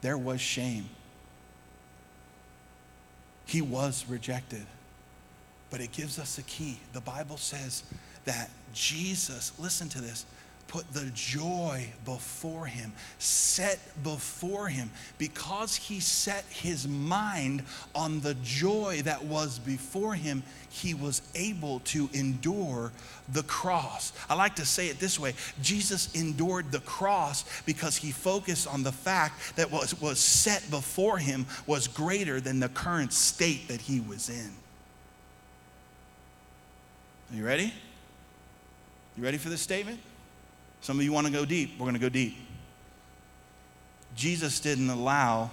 [0.00, 0.88] There was shame.
[3.46, 4.66] He was rejected.
[5.70, 6.80] But it gives us a key.
[6.92, 7.84] The Bible says
[8.24, 10.26] that Jesus, listen to this,
[10.68, 18.34] put the joy before him, set before him, because he set his mind on the
[18.34, 22.92] joy that was before him, he was able to endure
[23.32, 24.12] the cross.
[24.28, 28.82] I like to say it this way Jesus endured the cross because he focused on
[28.82, 33.80] the fact that what was set before him was greater than the current state that
[33.80, 34.52] he was in.
[37.30, 37.72] Are you ready?
[39.16, 40.00] You ready for this statement?
[40.80, 41.78] Some of you want to go deep.
[41.78, 42.36] We're going to go deep.
[44.14, 45.50] Jesus didn't allow,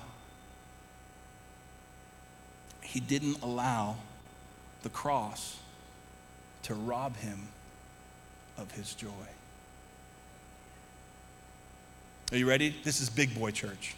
[2.81, 3.97] he didn't allow
[4.83, 5.57] the cross
[6.63, 7.47] to rob him
[8.57, 9.09] of his joy.
[12.31, 12.75] Are you ready?
[12.83, 13.95] This is big boy church.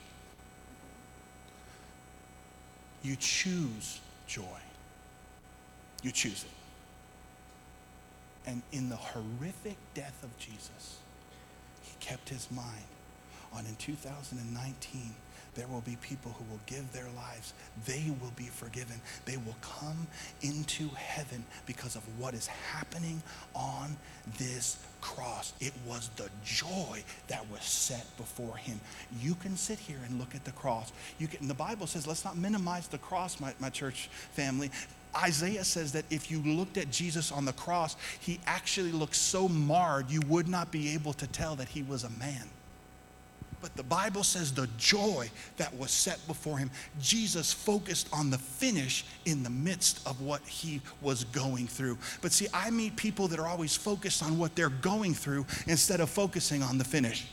[3.03, 4.43] You choose joy.
[6.03, 6.49] You choose it.
[8.49, 10.97] And in the horrific death of Jesus,
[11.99, 12.85] kept his mind
[13.53, 15.15] on in 2019
[15.57, 17.53] there will be people who will give their lives.
[17.87, 19.01] They will be forgiven.
[19.25, 20.05] They will come
[20.43, 23.23] into heaven because of what is happening
[23.55, 23.97] on
[24.37, 25.53] this cross.
[25.59, 28.79] It was the joy that was set before him.
[29.19, 30.91] You can sit here and look at the cross.
[31.17, 34.69] You can, the Bible says, let's not minimize the cross, my, my church family.
[35.15, 39.47] Isaiah says that if you looked at Jesus on the cross, he actually looked so
[39.47, 42.47] marred you would not be able to tell that he was a man.
[43.59, 46.69] But the Bible says the joy that was set before him,
[47.01, 51.97] Jesus focused on the finish in the midst of what he was going through.
[52.21, 56.01] But see, I meet people that are always focused on what they're going through instead
[56.01, 57.27] of focusing on the finish.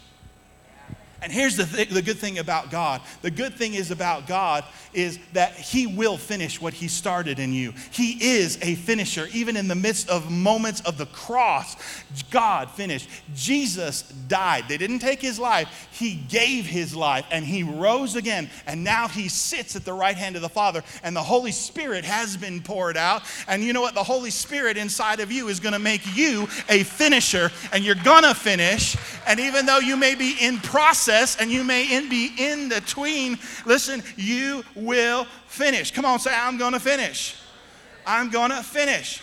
[1.25, 3.01] And here's the, th- the good thing about God.
[3.23, 7.55] The good thing is about God is that He will finish what He started in
[7.55, 7.73] you.
[7.91, 9.29] He is a finisher.
[9.33, 11.77] Even in the midst of moments of the cross,
[12.31, 13.09] God finished.
[13.35, 14.65] Jesus died.
[14.69, 18.51] They didn't take His life, He gave His life and He rose again.
[18.67, 20.85] And now He sits at the right hand of the Father.
[21.03, 23.23] And the Holy Spirit has been poured out.
[23.49, 23.95] And you know what?
[23.95, 27.51] The Holy Spirit inside of you is going to make you a finisher.
[27.73, 28.95] And you're going to finish.
[29.27, 32.69] And even though you may be in process, process and you may in, be in
[32.69, 35.93] between, listen, you will finish.
[35.93, 37.37] Come on, say, I'm going to finish.
[38.07, 39.23] I'm going to finish.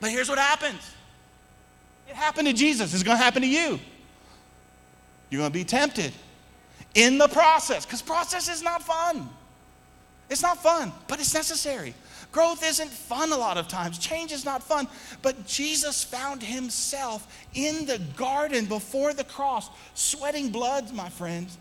[0.00, 0.80] But here's what happens
[2.08, 3.78] it happened to Jesus, it's going to happen to you.
[5.30, 6.12] You're going to be tempted
[6.94, 9.28] in the process because process is not fun.
[10.30, 11.94] It's not fun, but it's necessary.
[12.34, 13.96] Growth isn't fun a lot of times.
[13.96, 14.88] Change is not fun.
[15.22, 21.56] But Jesus found himself in the garden before the cross, sweating blood, my friends.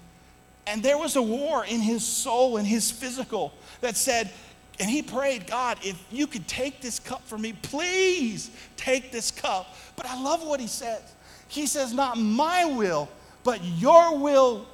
[0.66, 4.32] And there was a war in his soul and his physical that said,
[4.80, 9.30] and he prayed, God, if you could take this cup from me, please take this
[9.30, 9.76] cup.
[9.96, 11.04] But I love what he says.
[11.50, 13.10] He says, Not my will,
[13.44, 14.66] but your will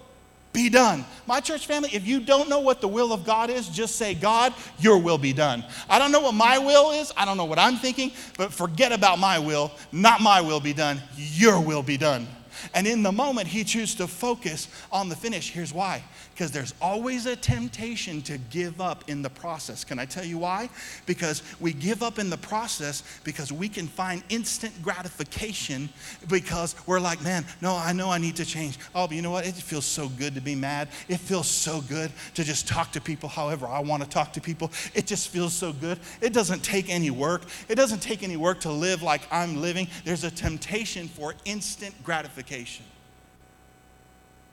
[0.60, 1.06] be done.
[1.26, 4.13] My church family, if you don't know what the will of God is, just say,
[4.13, 5.63] God, your will be done.
[5.89, 7.13] I don't know what my will is.
[7.15, 9.72] I don't know what I'm thinking, but forget about my will.
[9.93, 11.01] Not my will be done.
[11.16, 12.28] Your will be done.
[12.74, 15.51] And in the moment, he chooses to focus on the finish.
[15.51, 16.03] Here's why
[16.39, 19.84] because there's always a temptation to give up in the process.
[19.84, 20.70] Can I tell you why?
[21.05, 25.89] Because we give up in the process because we can find instant gratification
[26.30, 28.80] because we're like, man, no, I know I need to change.
[28.95, 29.45] Oh, but you know what?
[29.45, 30.88] It feels so good to be mad.
[31.10, 34.39] It feels so good to just talk to people however I want to talk to
[34.39, 34.72] people.
[34.93, 35.99] It just feels so good.
[36.22, 37.41] It doesn't take any work.
[37.68, 39.89] It doesn't take any work to live like I'm living.
[40.05, 42.49] There's a temptation for instant gratification.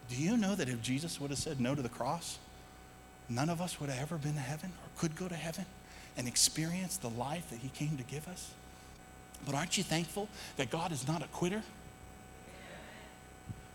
[0.08, 2.38] Do you know that if Jesus would have said no to the cross,
[3.28, 5.64] none of us would have ever been to heaven or could go to heaven
[6.16, 8.50] and experience the life that He came to give us?
[9.44, 11.62] But aren't you thankful that God is not a quitter?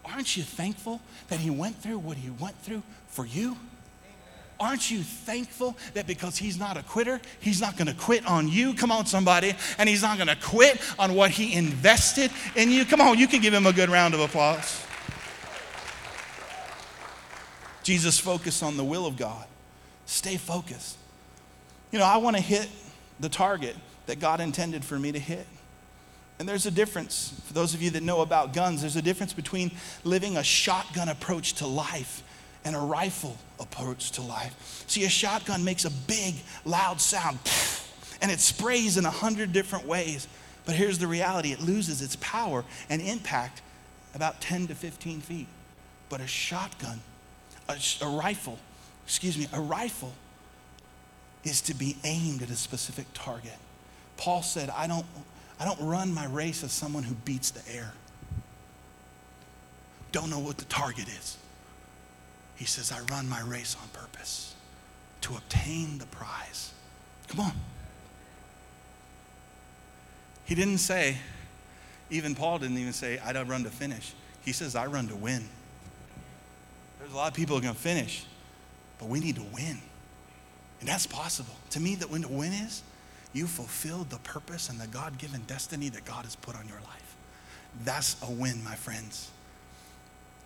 [0.03, 3.57] Aren't you thankful that He went through what He went through for you?
[4.61, 8.47] Aren't you thankful that because he's not a quitter, he's not going to quit on
[8.47, 8.75] you?
[8.75, 9.55] Come on, somebody.
[9.79, 12.85] And he's not going to quit on what he invested in you.
[12.85, 14.85] Come on, you can give him a good round of applause.
[17.81, 19.47] Jesus focused on the will of God.
[20.05, 20.95] Stay focused.
[21.91, 22.69] You know, I want to hit
[23.19, 25.47] the target that God intended for me to hit.
[26.37, 29.33] And there's a difference, for those of you that know about guns, there's a difference
[29.33, 29.71] between
[30.03, 32.21] living a shotgun approach to life
[32.63, 34.83] and a rifle approach to life.
[34.87, 36.35] See, a shotgun makes a big,
[36.65, 37.39] loud sound,
[38.21, 40.27] and it sprays in a hundred different ways.
[40.65, 43.61] But here's the reality it loses its power and impact
[44.13, 45.47] about 10 to 15 feet.
[46.09, 46.99] But a shotgun
[47.71, 48.59] a, a rifle,
[49.05, 50.13] excuse me, a rifle
[51.43, 53.57] is to be aimed at a specific target.
[54.17, 55.05] Paul said, I don't,
[55.59, 57.93] I don't run my race as someone who beats the air.
[60.11, 61.37] Don't know what the target is.
[62.61, 64.53] He says, I run my race on purpose
[65.21, 66.71] to obtain the prize.
[67.27, 67.53] Come on.
[70.45, 71.17] He didn't say,
[72.11, 74.13] even Paul didn't even say, I don't run to finish.
[74.45, 75.43] He says, I run to win.
[76.99, 78.25] There's a lot of people who to finish,
[78.99, 79.79] but we need to win.
[80.81, 81.55] And that's possible.
[81.71, 82.83] To me, that when the win is,
[83.33, 86.81] you fulfilled the purpose and the God given destiny that God has put on your
[86.81, 87.15] life.
[87.83, 89.31] That's a win, my friends.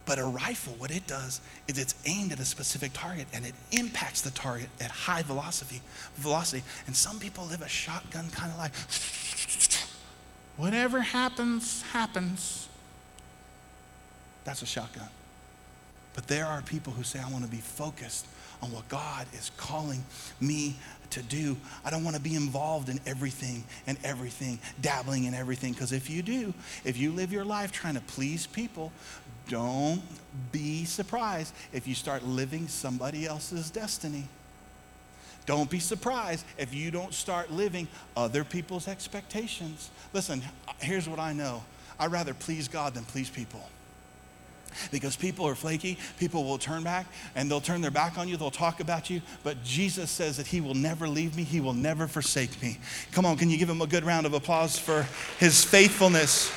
[0.05, 3.53] But a rifle, what it does is it's aimed at a specific target and it
[3.71, 5.81] impacts the target at high velocity.
[6.15, 6.63] Velocity.
[6.85, 9.91] And some people live a shotgun kind of life.
[10.57, 12.67] Whatever happens, happens.
[14.43, 15.09] That's a shotgun.
[16.13, 18.25] But there are people who say, I want to be focused
[18.61, 20.03] on what God is calling
[20.39, 20.75] me
[21.09, 21.57] to do.
[21.83, 25.73] I don't want to be involved in everything and everything, dabbling in everything.
[25.73, 26.53] Because if you do,
[26.85, 28.93] if you live your life trying to please people,
[29.47, 30.01] don't
[30.51, 34.27] be surprised if you start living somebody else's destiny.
[35.45, 37.87] Don't be surprised if you don't start living
[38.17, 39.91] other people's expectations.
[40.11, 40.41] Listen,
[40.79, 41.63] here's what I know
[41.99, 43.61] I'd rather please God than please people
[44.91, 45.97] because people are flaky.
[46.19, 48.37] People will turn back and they'll turn their back on you.
[48.37, 49.21] They'll talk about you.
[49.43, 52.79] But Jesus says that He will never leave me, He will never forsake me.
[53.11, 55.07] Come on, can you give Him a good round of applause for
[55.39, 56.51] His faithfulness?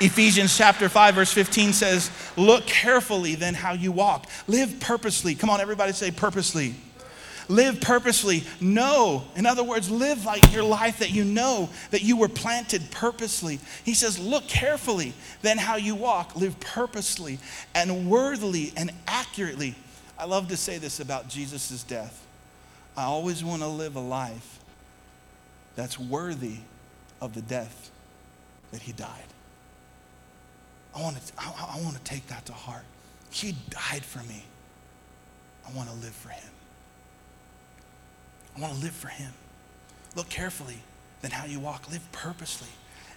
[0.00, 4.26] Ephesians chapter 5, verse 15 says, Look carefully then how you walk.
[4.46, 5.34] Live purposely.
[5.34, 6.74] Come on, everybody say purposely.
[7.48, 8.44] Live purposely.
[8.60, 9.24] Know.
[9.36, 13.58] In other words, live like your life that you know that you were planted purposely.
[13.84, 16.36] He says, look carefully then how you walk.
[16.36, 17.38] Live purposely
[17.74, 19.76] and worthily and accurately.
[20.18, 22.26] I love to say this about Jesus' death.
[22.96, 24.58] I always want to live a life
[25.74, 26.58] that's worthy
[27.20, 27.90] of the death
[28.72, 29.24] that he died.
[30.96, 32.84] I want to, I, I want to take that to heart.
[33.30, 34.44] He died for me.
[35.68, 36.50] I want to live for him.
[38.56, 39.32] I want to live for Him.
[40.14, 40.78] Look carefully
[41.22, 41.90] then how you walk.
[41.90, 42.68] Live purposely.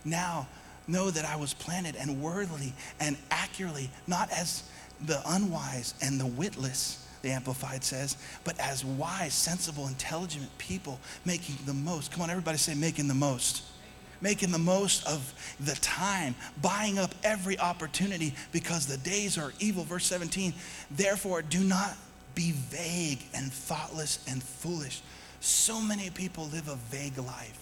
[0.05, 0.47] Now,
[0.87, 4.63] know that I was planted and worthily and accurately, not as
[5.05, 11.57] the unwise and the witless, the Amplified says, but as wise, sensible, intelligent people making
[11.65, 12.11] the most.
[12.11, 13.63] Come on, everybody say, making the most.
[14.21, 19.83] Making the most of the time, buying up every opportunity because the days are evil.
[19.83, 20.53] Verse 17,
[20.91, 21.95] therefore, do not
[22.35, 25.01] be vague and thoughtless and foolish
[25.39, 27.57] so many people live a vague life.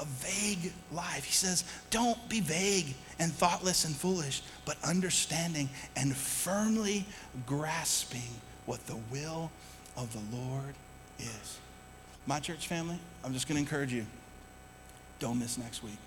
[0.00, 1.24] A vague life.
[1.24, 7.04] He says, don't be vague and thoughtless and foolish, but understanding and firmly
[7.46, 8.20] grasping
[8.66, 9.50] what the will
[9.96, 10.74] of the Lord
[11.18, 11.58] is.
[12.26, 14.06] My church family, I'm just going to encourage you
[15.22, 15.98] don't miss next week.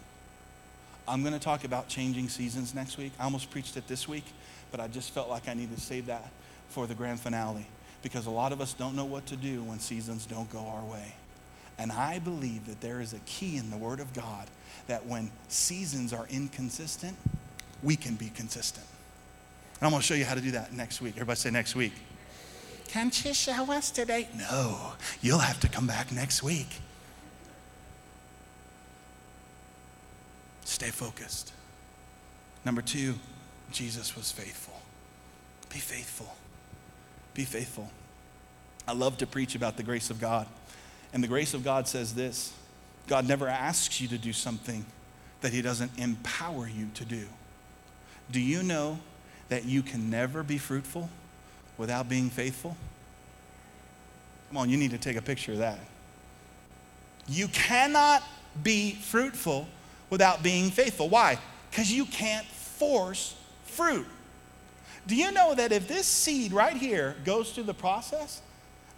[1.08, 3.14] I'm going to talk about changing seasons next week.
[3.18, 4.26] I almost preached it this week,
[4.72, 6.30] but I just felt like I needed to save that
[6.68, 7.66] for the grand finale
[8.04, 10.84] because a lot of us don't know what to do when seasons don't go our
[10.84, 11.16] way.
[11.78, 14.48] And I believe that there is a key in the Word of God
[14.88, 17.16] that when seasons are inconsistent,
[17.82, 18.86] we can be consistent.
[19.80, 21.14] And I'm going to show you how to do that next week.
[21.16, 21.94] Everybody say next week.
[22.88, 24.28] Can't you show us today?
[24.38, 26.68] No, you'll have to come back next week.
[30.76, 31.54] Stay focused.
[32.66, 33.16] Number two,
[33.72, 34.74] Jesus was faithful.
[35.70, 36.36] Be faithful.
[37.34, 37.90] Be faithful.
[38.86, 40.48] I love to preach about the grace of God.
[41.14, 42.52] And the grace of God says this
[43.08, 44.86] God never asks you to do something
[45.40, 47.24] that He doesn't empower you to do.
[48.30, 49.00] Do you know
[49.48, 51.10] that you can never be fruitful
[51.78, 52.76] without being faithful?
[54.50, 55.80] Come on, you need to take a picture of that.
[57.30, 58.24] You cannot
[58.62, 59.70] be fruitful
[60.16, 61.10] without being faithful.
[61.10, 61.38] Why?
[61.70, 63.36] Because you can't force
[63.66, 64.08] fruit.
[65.06, 68.42] Do you know that if this seed right here goes through the process,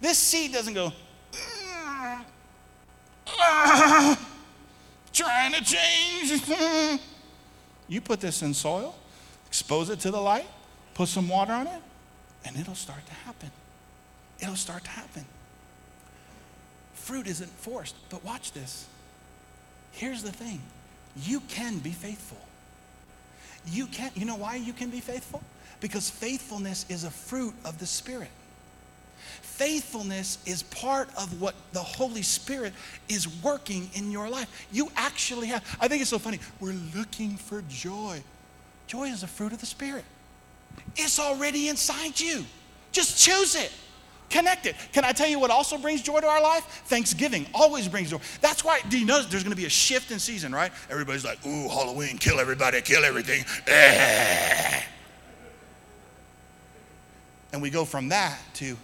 [0.00, 0.92] this seed doesn't go,
[3.26, 4.18] ah,
[5.12, 6.40] trying to change.
[7.88, 8.94] you put this in soil,
[9.48, 10.46] expose it to the light,
[10.94, 11.82] put some water on it,
[12.44, 13.50] and it'll start to happen.
[14.38, 15.24] It'll start to happen.
[16.94, 18.86] Fruit isn't forced, but watch this.
[19.90, 20.62] Here's the thing
[21.22, 22.38] you can be faithful.
[23.66, 25.42] You can, you know why you can be faithful?
[25.80, 28.30] Because faithfulness is a fruit of the Spirit.
[29.42, 32.72] Faithfulness is part of what the Holy Spirit
[33.08, 34.66] is working in your life.
[34.72, 36.38] You actually have, I think it's so funny.
[36.60, 38.22] We're looking for joy.
[38.86, 40.04] Joy is a fruit of the Spirit,
[40.96, 42.44] it's already inside you.
[42.92, 43.72] Just choose it.
[44.30, 44.76] Connect it.
[44.92, 46.64] Can I tell you what also brings joy to our life?
[46.86, 48.18] Thanksgiving always brings joy.
[48.40, 50.70] That's why, do you know there's going to be a shift in season, right?
[50.90, 53.44] Everybody's like, ooh, Halloween, kill everybody, kill everything.
[57.52, 58.76] And we go from that to,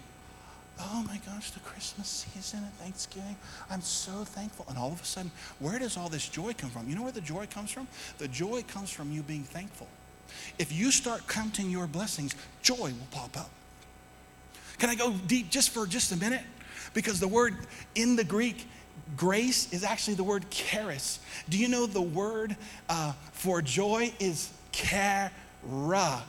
[0.80, 3.36] oh my gosh, the Christmas season and Thanksgiving.
[3.70, 4.64] I'm so thankful.
[4.70, 6.88] And all of a sudden, where does all this joy come from?
[6.88, 7.86] You know where the joy comes from?
[8.16, 9.88] The joy comes from you being thankful.
[10.58, 13.50] If you start counting your blessings, joy will pop up.
[14.78, 16.42] Can I go deep just for just a minute?
[16.92, 17.56] Because the word
[17.94, 18.66] in the Greek,
[19.16, 21.20] grace, is actually the word charis.
[21.48, 22.56] Do you know the word
[22.88, 26.22] uh, for joy is chara?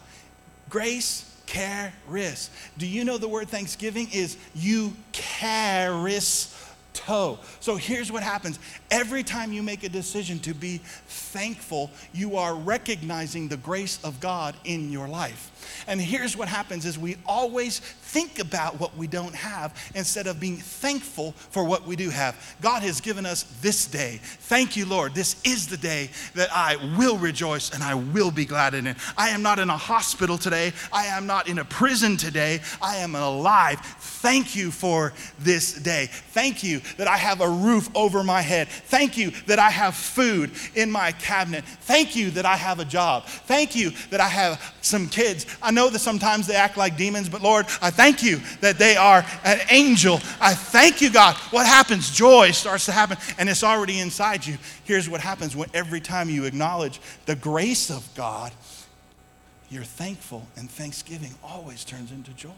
[0.69, 2.49] Grace charis.
[2.77, 6.53] Do you know the word thanksgiving is eucharis?
[6.95, 7.37] toe.
[7.59, 8.57] So here's what happens
[8.89, 14.19] every time you make a decision to be thankful, you are recognizing the grace of
[14.19, 15.51] God in your life.
[15.87, 20.39] And here's what happens is we always think about what we don't have instead of
[20.39, 22.55] being thankful for what we do have.
[22.61, 24.19] God has given us this day.
[24.21, 25.13] Thank you, Lord.
[25.13, 28.97] This is the day that I will rejoice and I will be glad in it.
[29.17, 30.73] I am not in a hospital today.
[30.91, 32.61] I am not in a prison today.
[32.81, 33.79] I am alive.
[33.81, 36.07] Thank you for this day.
[36.11, 38.67] Thank you that I have a roof over my head.
[38.67, 41.63] Thank you that I have food in my cabinet.
[41.65, 43.25] Thank you that I have a job.
[43.25, 45.45] Thank you that I have some kids.
[45.65, 48.95] I know that sometimes they act like demons, but Lord, I thank you that they
[48.95, 50.19] are an angel.
[50.39, 51.35] I thank you, God.
[51.51, 52.11] What happens?
[52.11, 54.57] Joy starts to happen, and it's already inside you.
[54.83, 58.51] Here's what happens when every time you acknowledge the grace of God,
[59.69, 62.51] you're thankful, and thanksgiving always turns into joy.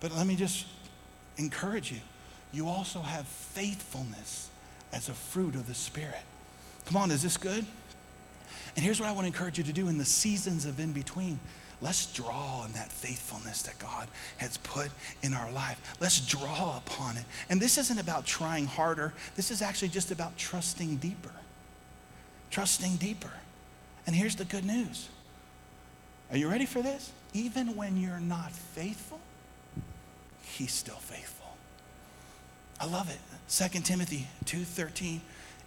[0.00, 0.66] But let me just
[1.36, 2.00] encourage you
[2.52, 4.50] you also have faithfulness
[4.92, 6.20] as a fruit of the Spirit.
[6.84, 7.64] Come on, is this good?
[8.74, 10.92] And here's what I want to encourage you to do in the seasons of in
[10.92, 11.38] between.
[11.80, 14.06] Let's draw on that faithfulness that God
[14.38, 14.90] has put
[15.22, 15.96] in our life.
[16.00, 17.24] Let's draw upon it.
[17.50, 21.32] And this isn't about trying harder, this is actually just about trusting deeper.
[22.50, 23.32] Trusting deeper.
[24.06, 25.08] And here's the good news.
[26.30, 27.10] Are you ready for this?
[27.34, 29.20] Even when you're not faithful,
[30.44, 31.56] He's still faithful.
[32.78, 33.18] I love it.
[33.48, 35.20] 2 Timothy 2:13.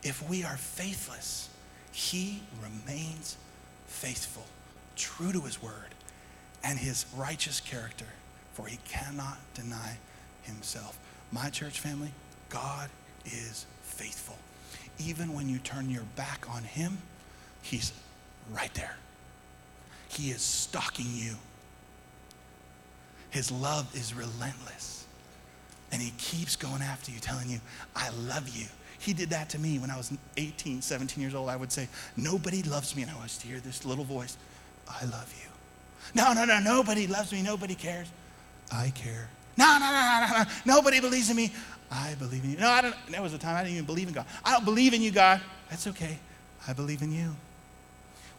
[0.03, 1.49] If we are faithless,
[1.95, 3.37] he remains
[3.87, 4.43] faithful,
[4.97, 5.95] true to his word
[6.61, 8.07] and his righteous character,
[8.51, 9.97] for he cannot deny
[10.43, 10.99] himself.
[11.31, 12.11] My church family,
[12.49, 12.89] God
[13.25, 14.37] is faithful.
[14.99, 16.97] Even when you turn your back on him,
[17.61, 17.93] he's
[18.51, 18.97] right there.
[20.09, 21.35] He is stalking you.
[23.29, 25.05] His love is relentless.
[25.93, 27.61] And he keeps going after you, telling you,
[27.95, 28.67] I love you.
[29.05, 31.47] He did that to me when I was 18, 17 years old.
[31.47, 31.87] I would say,
[32.17, 33.03] Nobody loves me.
[33.03, 34.35] And I was to hear this little voice,
[34.89, 35.49] I love you.
[36.15, 37.43] No, no, no, nobody loves me.
[37.43, 38.07] Nobody cares.
[38.71, 39.29] I care.
[39.57, 40.75] No, no, no, no, no.
[40.75, 41.53] Nobody believes in me.
[41.91, 42.57] I believe in you.
[42.57, 42.95] No, I don't.
[43.09, 44.25] There was a time I didn't even believe in God.
[44.43, 45.39] I don't believe in you, God.
[45.69, 46.17] That's okay.
[46.67, 47.35] I believe in you.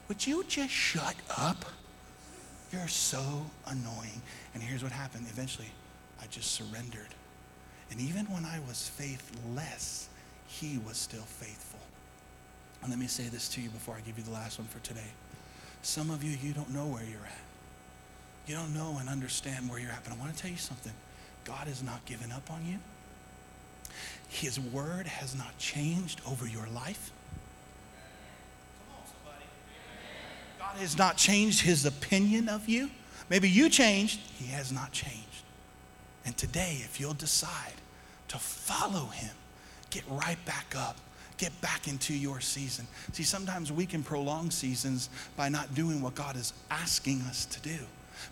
[0.08, 1.64] Would you just shut up?
[2.72, 4.20] You're so annoying.
[4.54, 5.26] And here's what happened.
[5.30, 5.70] Eventually,
[6.20, 7.14] I just surrendered.
[7.90, 10.08] And even when I was faithless,
[10.60, 11.80] he was still faithful.
[12.82, 14.78] And let me say this to you before I give you the last one for
[14.80, 15.10] today.
[15.82, 17.44] Some of you, you don't know where you're at.
[18.46, 20.04] You don't know and understand where you're at.
[20.04, 20.92] But I want to tell you something
[21.44, 22.78] God has not given up on you,
[24.28, 27.10] His word has not changed over your life.
[28.78, 29.44] Come on, somebody.
[30.58, 32.90] God has not changed His opinion of you.
[33.28, 35.22] Maybe you changed, He has not changed.
[36.24, 37.74] And today, if you'll decide
[38.28, 39.34] to follow Him,
[39.96, 40.98] get right back up
[41.38, 42.86] get back into your season.
[43.12, 47.60] See, sometimes we can prolong seasons by not doing what God is asking us to
[47.60, 47.76] do.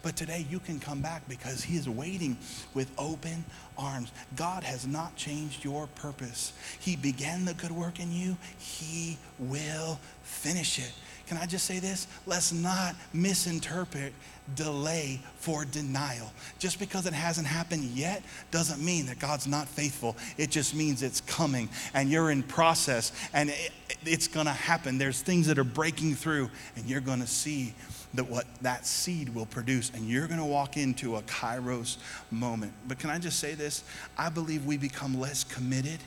[0.02, 2.38] But today you can come back because He is waiting
[2.72, 3.44] with open
[3.76, 4.10] arms.
[4.36, 6.54] God has not changed your purpose.
[6.80, 10.92] He began the good work in you, He will finish it.
[11.26, 12.06] Can I just say this?
[12.26, 14.12] Let's not misinterpret
[14.54, 16.30] delay for denial.
[16.58, 20.16] Just because it hasn't happened yet doesn't mean that God's not faithful.
[20.36, 23.70] It just means it's coming and you're in process and it,
[24.04, 24.98] it's going to happen.
[24.98, 27.74] There's things that are breaking through and you're going to see
[28.12, 31.96] that what that seed will produce and you're going to walk into a kairos
[32.30, 32.72] moment.
[32.86, 33.82] But can I just say this?
[34.18, 36.00] I believe we become less committed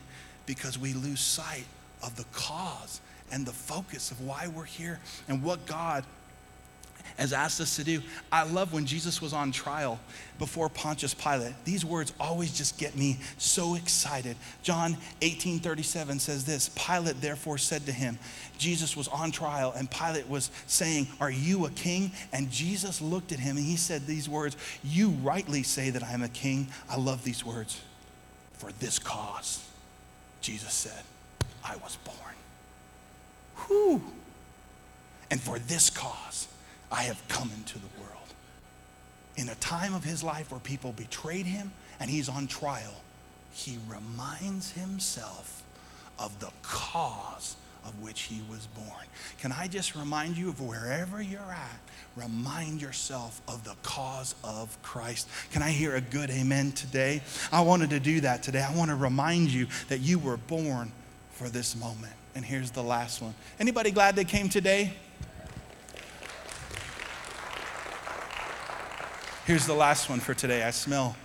[0.45, 1.65] because we lose sight
[2.03, 3.01] of the cause
[3.31, 6.03] and the focus of why we're here and what God
[7.17, 8.01] has asked us to do.
[8.31, 9.99] I love when Jesus was on trial
[10.39, 11.53] before Pontius Pilate.
[11.65, 14.37] These words always just get me so excited.
[14.61, 18.19] John 18 37 says this Pilate therefore said to him,
[18.57, 22.11] Jesus was on trial, and Pilate was saying, Are you a king?
[22.31, 26.11] And Jesus looked at him and he said these words, You rightly say that I
[26.13, 26.67] am a king.
[26.89, 27.81] I love these words.
[28.53, 29.67] For this cause,
[30.41, 31.03] Jesus said,
[31.63, 32.36] I was born.
[33.65, 34.01] Whew.
[35.29, 36.47] And for this cause,
[36.91, 38.13] I have come into the world.
[39.35, 43.01] In a time of his life where people betrayed him and he's on trial,
[43.51, 45.63] he reminds himself
[46.17, 47.55] of the cause
[47.85, 49.05] of which he was born.
[49.39, 51.79] Can I just remind you of wherever you're at,
[52.15, 55.27] remind yourself of the cause of Christ.
[55.51, 57.21] Can I hear a good amen today?
[57.51, 58.61] I wanted to do that today.
[58.61, 60.91] I want to remind you that you were born
[61.31, 62.13] for this moment.
[62.37, 63.33] And here's the last one.
[63.59, 64.93] Anybody glad they came today?
[69.47, 70.61] Here's the last one for today.
[70.61, 71.15] I smell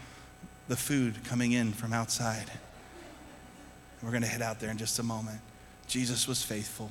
[0.69, 2.51] the food coming in from outside.
[4.03, 5.39] We're going to head out there in just a moment.
[5.87, 6.91] Jesus was faithful.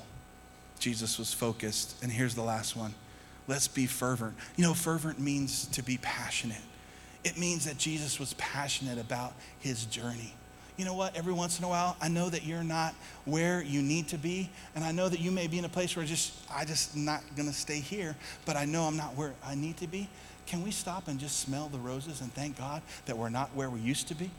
[0.78, 1.96] Jesus was focused.
[2.04, 2.94] And here's the last one.
[3.48, 4.36] Let's be fervent.
[4.56, 6.62] You know, fervent means to be passionate.
[7.24, 10.36] It means that Jesus was passionate about his journey
[10.82, 13.84] you know what, every once in a while, I know that you're not where you
[13.84, 14.50] need to be.
[14.74, 17.22] And I know that you may be in a place where just, I just not
[17.36, 18.16] to stay here,
[18.48, 20.10] but I know I'm not where I need to be.
[20.48, 23.70] Can we stop and just smell the roses and thank God that we're not where
[23.70, 24.32] we used to be?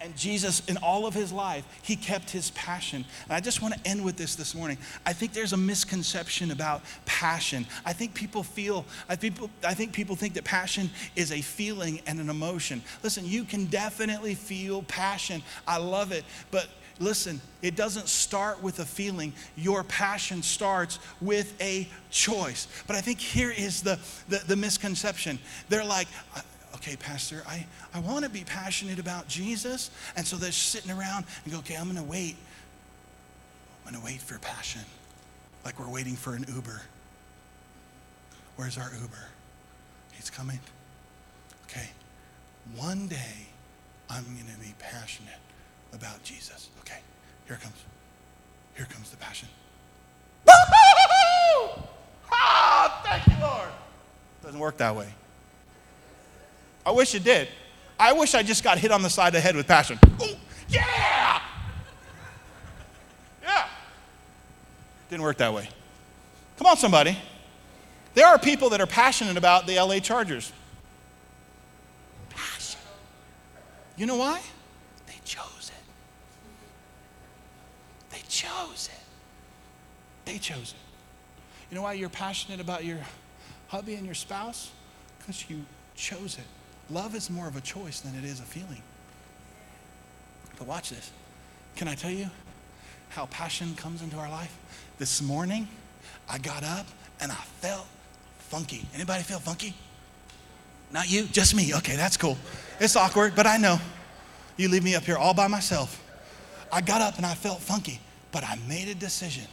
[0.00, 3.04] And Jesus, in all of his life, he kept his passion.
[3.24, 4.76] And I just want to end with this this morning.
[5.06, 7.66] I think there's a misconception about passion.
[7.84, 12.00] I think people feel, I, people, I think people think that passion is a feeling
[12.06, 12.82] and an emotion.
[13.02, 15.42] Listen, you can definitely feel passion.
[15.66, 16.24] I love it.
[16.50, 16.68] But
[16.98, 19.32] listen, it doesn't start with a feeling.
[19.56, 22.68] Your passion starts with a choice.
[22.86, 25.38] But I think here is the, the, the misconception.
[25.68, 26.08] They're like,
[26.76, 29.90] okay, Pastor, I, I want to be passionate about Jesus.
[30.16, 32.36] And so they're sitting around and go, okay, I'm going to wait.
[33.84, 34.82] I'm going to wait for passion,
[35.64, 36.82] like we're waiting for an Uber.
[38.56, 39.28] Where's our Uber?
[40.12, 40.58] He's coming.
[41.68, 41.88] Okay,
[42.74, 43.46] one day
[44.10, 45.38] I'm going to be passionate
[45.92, 46.68] about Jesus.
[46.80, 46.98] Okay,
[47.46, 47.76] here comes.
[48.76, 49.48] Here comes the passion.
[52.30, 53.68] Ah, thank you, Lord.
[54.42, 55.08] Doesn't work that way.
[56.86, 57.48] I wish it did.
[57.98, 59.98] I wish I just got hit on the side of the head with passion.
[60.22, 60.36] Ooh,
[60.68, 61.42] yeah!
[63.42, 63.68] Yeah.
[65.10, 65.68] Didn't work that way.
[66.56, 67.18] Come on, somebody.
[68.14, 70.52] There are people that are passionate about the LA Chargers.
[72.30, 72.80] Passion.
[73.96, 74.40] You know why?
[75.06, 75.84] They chose it.
[78.10, 79.04] They chose it.
[80.24, 81.70] They chose it.
[81.70, 82.98] You know why you're passionate about your
[83.68, 84.70] hubby and your spouse?
[85.18, 85.64] Because you
[85.96, 86.44] chose it.
[86.90, 88.82] Love is more of a choice than it is a feeling.
[90.58, 91.10] But watch this.
[91.74, 92.30] Can I tell you
[93.08, 94.56] how passion comes into our life?
[94.98, 95.68] This morning,
[96.28, 96.86] I got up
[97.20, 97.86] and I felt
[98.38, 98.86] funky.
[98.94, 99.74] Anybody feel funky?
[100.92, 101.74] Not you, just me.
[101.74, 102.38] Okay, that's cool.
[102.80, 103.78] It's awkward, but I know.
[104.56, 106.02] You leave me up here all by myself.
[106.72, 108.00] I got up and I felt funky,
[108.36, 109.44] but I made a decision.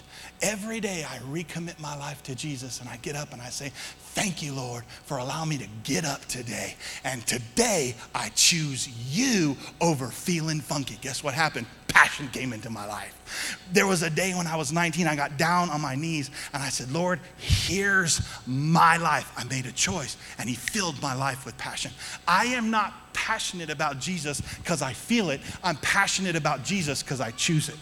[0.42, 3.72] Every day I recommit my life to Jesus and I get up and I say,
[4.14, 6.76] Thank you, Lord, for allowing me to get up today.
[7.06, 10.98] And today I choose you over feeling funky.
[11.00, 11.66] Guess what happened?
[11.88, 13.58] Passion came into my life.
[13.72, 16.62] There was a day when I was 19, I got down on my knees and
[16.62, 19.32] I said, Lord, here's my life.
[19.38, 21.94] I made a choice and He filled my life with passion.
[22.28, 27.22] I am not passionate about Jesus because I feel it, I'm passionate about Jesus because
[27.22, 27.78] I choose it.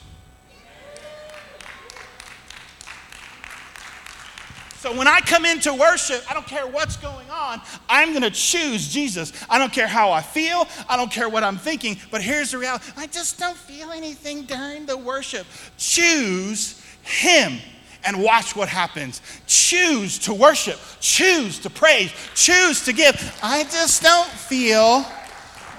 [4.82, 8.32] So when I come into worship, I don't care what's going on, I'm going to
[8.32, 9.32] choose Jesus.
[9.48, 12.58] I don't care how I feel, I don't care what I'm thinking, but here's the
[12.58, 15.46] reality I just don't feel anything during the worship.
[15.78, 17.60] Choose Him
[18.04, 19.22] and watch what happens.
[19.46, 23.40] Choose to worship, choose to praise, choose to give.
[23.44, 25.06] I just don't feel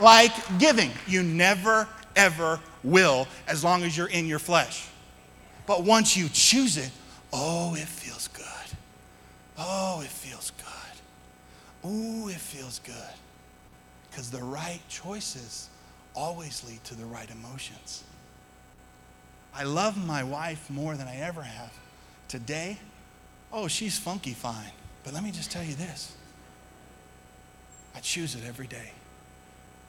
[0.00, 0.92] like giving.
[1.08, 4.86] You never, ever will as long as you're in your flesh.
[5.66, 6.92] But once you choose it,
[7.32, 8.41] oh, it feels good.
[9.58, 11.90] Oh, it feels good.
[11.90, 12.94] Ooh, it feels good.
[14.10, 15.68] Because the right choices
[16.14, 18.04] always lead to the right emotions.
[19.54, 21.72] I love my wife more than I ever have.
[22.28, 22.78] Today,
[23.52, 24.72] oh, she's funky fine.
[25.04, 26.14] But let me just tell you this
[27.94, 28.92] I choose it every day.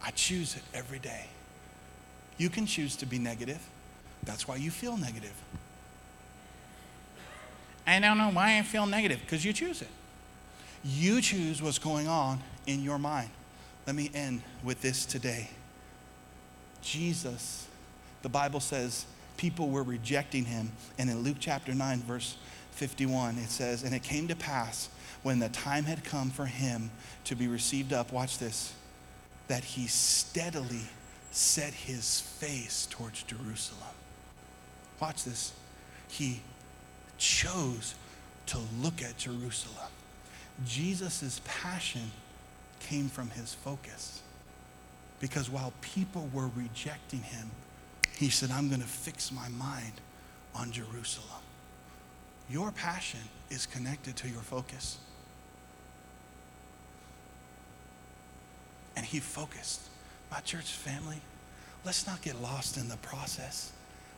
[0.02, 1.28] I choose it every day.
[2.38, 3.60] You can choose to be negative.
[4.24, 5.34] That's why you feel negative.
[7.86, 9.90] I don't know why I feel negative, because you choose it.
[10.84, 13.30] You choose what's going on in your mind.
[13.86, 15.50] Let me end with this today.
[16.82, 17.68] Jesus,
[18.22, 19.06] the Bible says,
[19.38, 20.72] people were rejecting him.
[20.98, 22.38] And in Luke chapter 9, verse
[22.72, 24.90] 51, it says, And it came to pass
[25.24, 26.92] when the time had come for him
[27.26, 28.74] to be received up, watch this,
[29.48, 30.84] that he steadily
[31.32, 33.82] set his face towards Jerusalem.
[35.00, 35.54] Watch this.
[36.08, 36.42] He
[37.18, 37.96] chose
[38.48, 39.90] to look at Jerusalem.
[40.66, 42.12] Jesus' passion
[42.80, 44.22] came from his focus.
[45.20, 47.50] Because while people were rejecting him,
[48.18, 49.94] he said, I'm going to fix my mind
[50.54, 51.42] on Jerusalem.
[52.50, 54.98] Your passion is connected to your focus.
[58.96, 59.82] And he focused.
[60.30, 61.22] My church family,
[61.86, 63.72] let's not get lost in the process.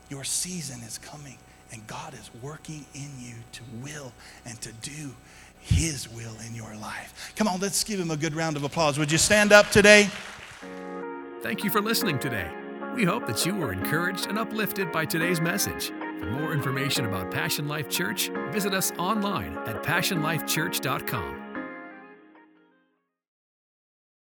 [0.10, 1.38] Your season is coming.
[1.72, 4.14] And God is working in you to will
[4.46, 5.16] and to do
[5.60, 7.34] His will in your life.
[7.36, 8.98] Come on, let's give Him a good round of applause.
[8.98, 10.10] Would you stand up today?
[11.42, 12.50] Thank you for listening today.
[12.96, 15.90] We hope that you were encouraged and uplifted by today's message.
[16.20, 21.45] For more information about Passion Life Church, visit us online at passionlifechurch.com.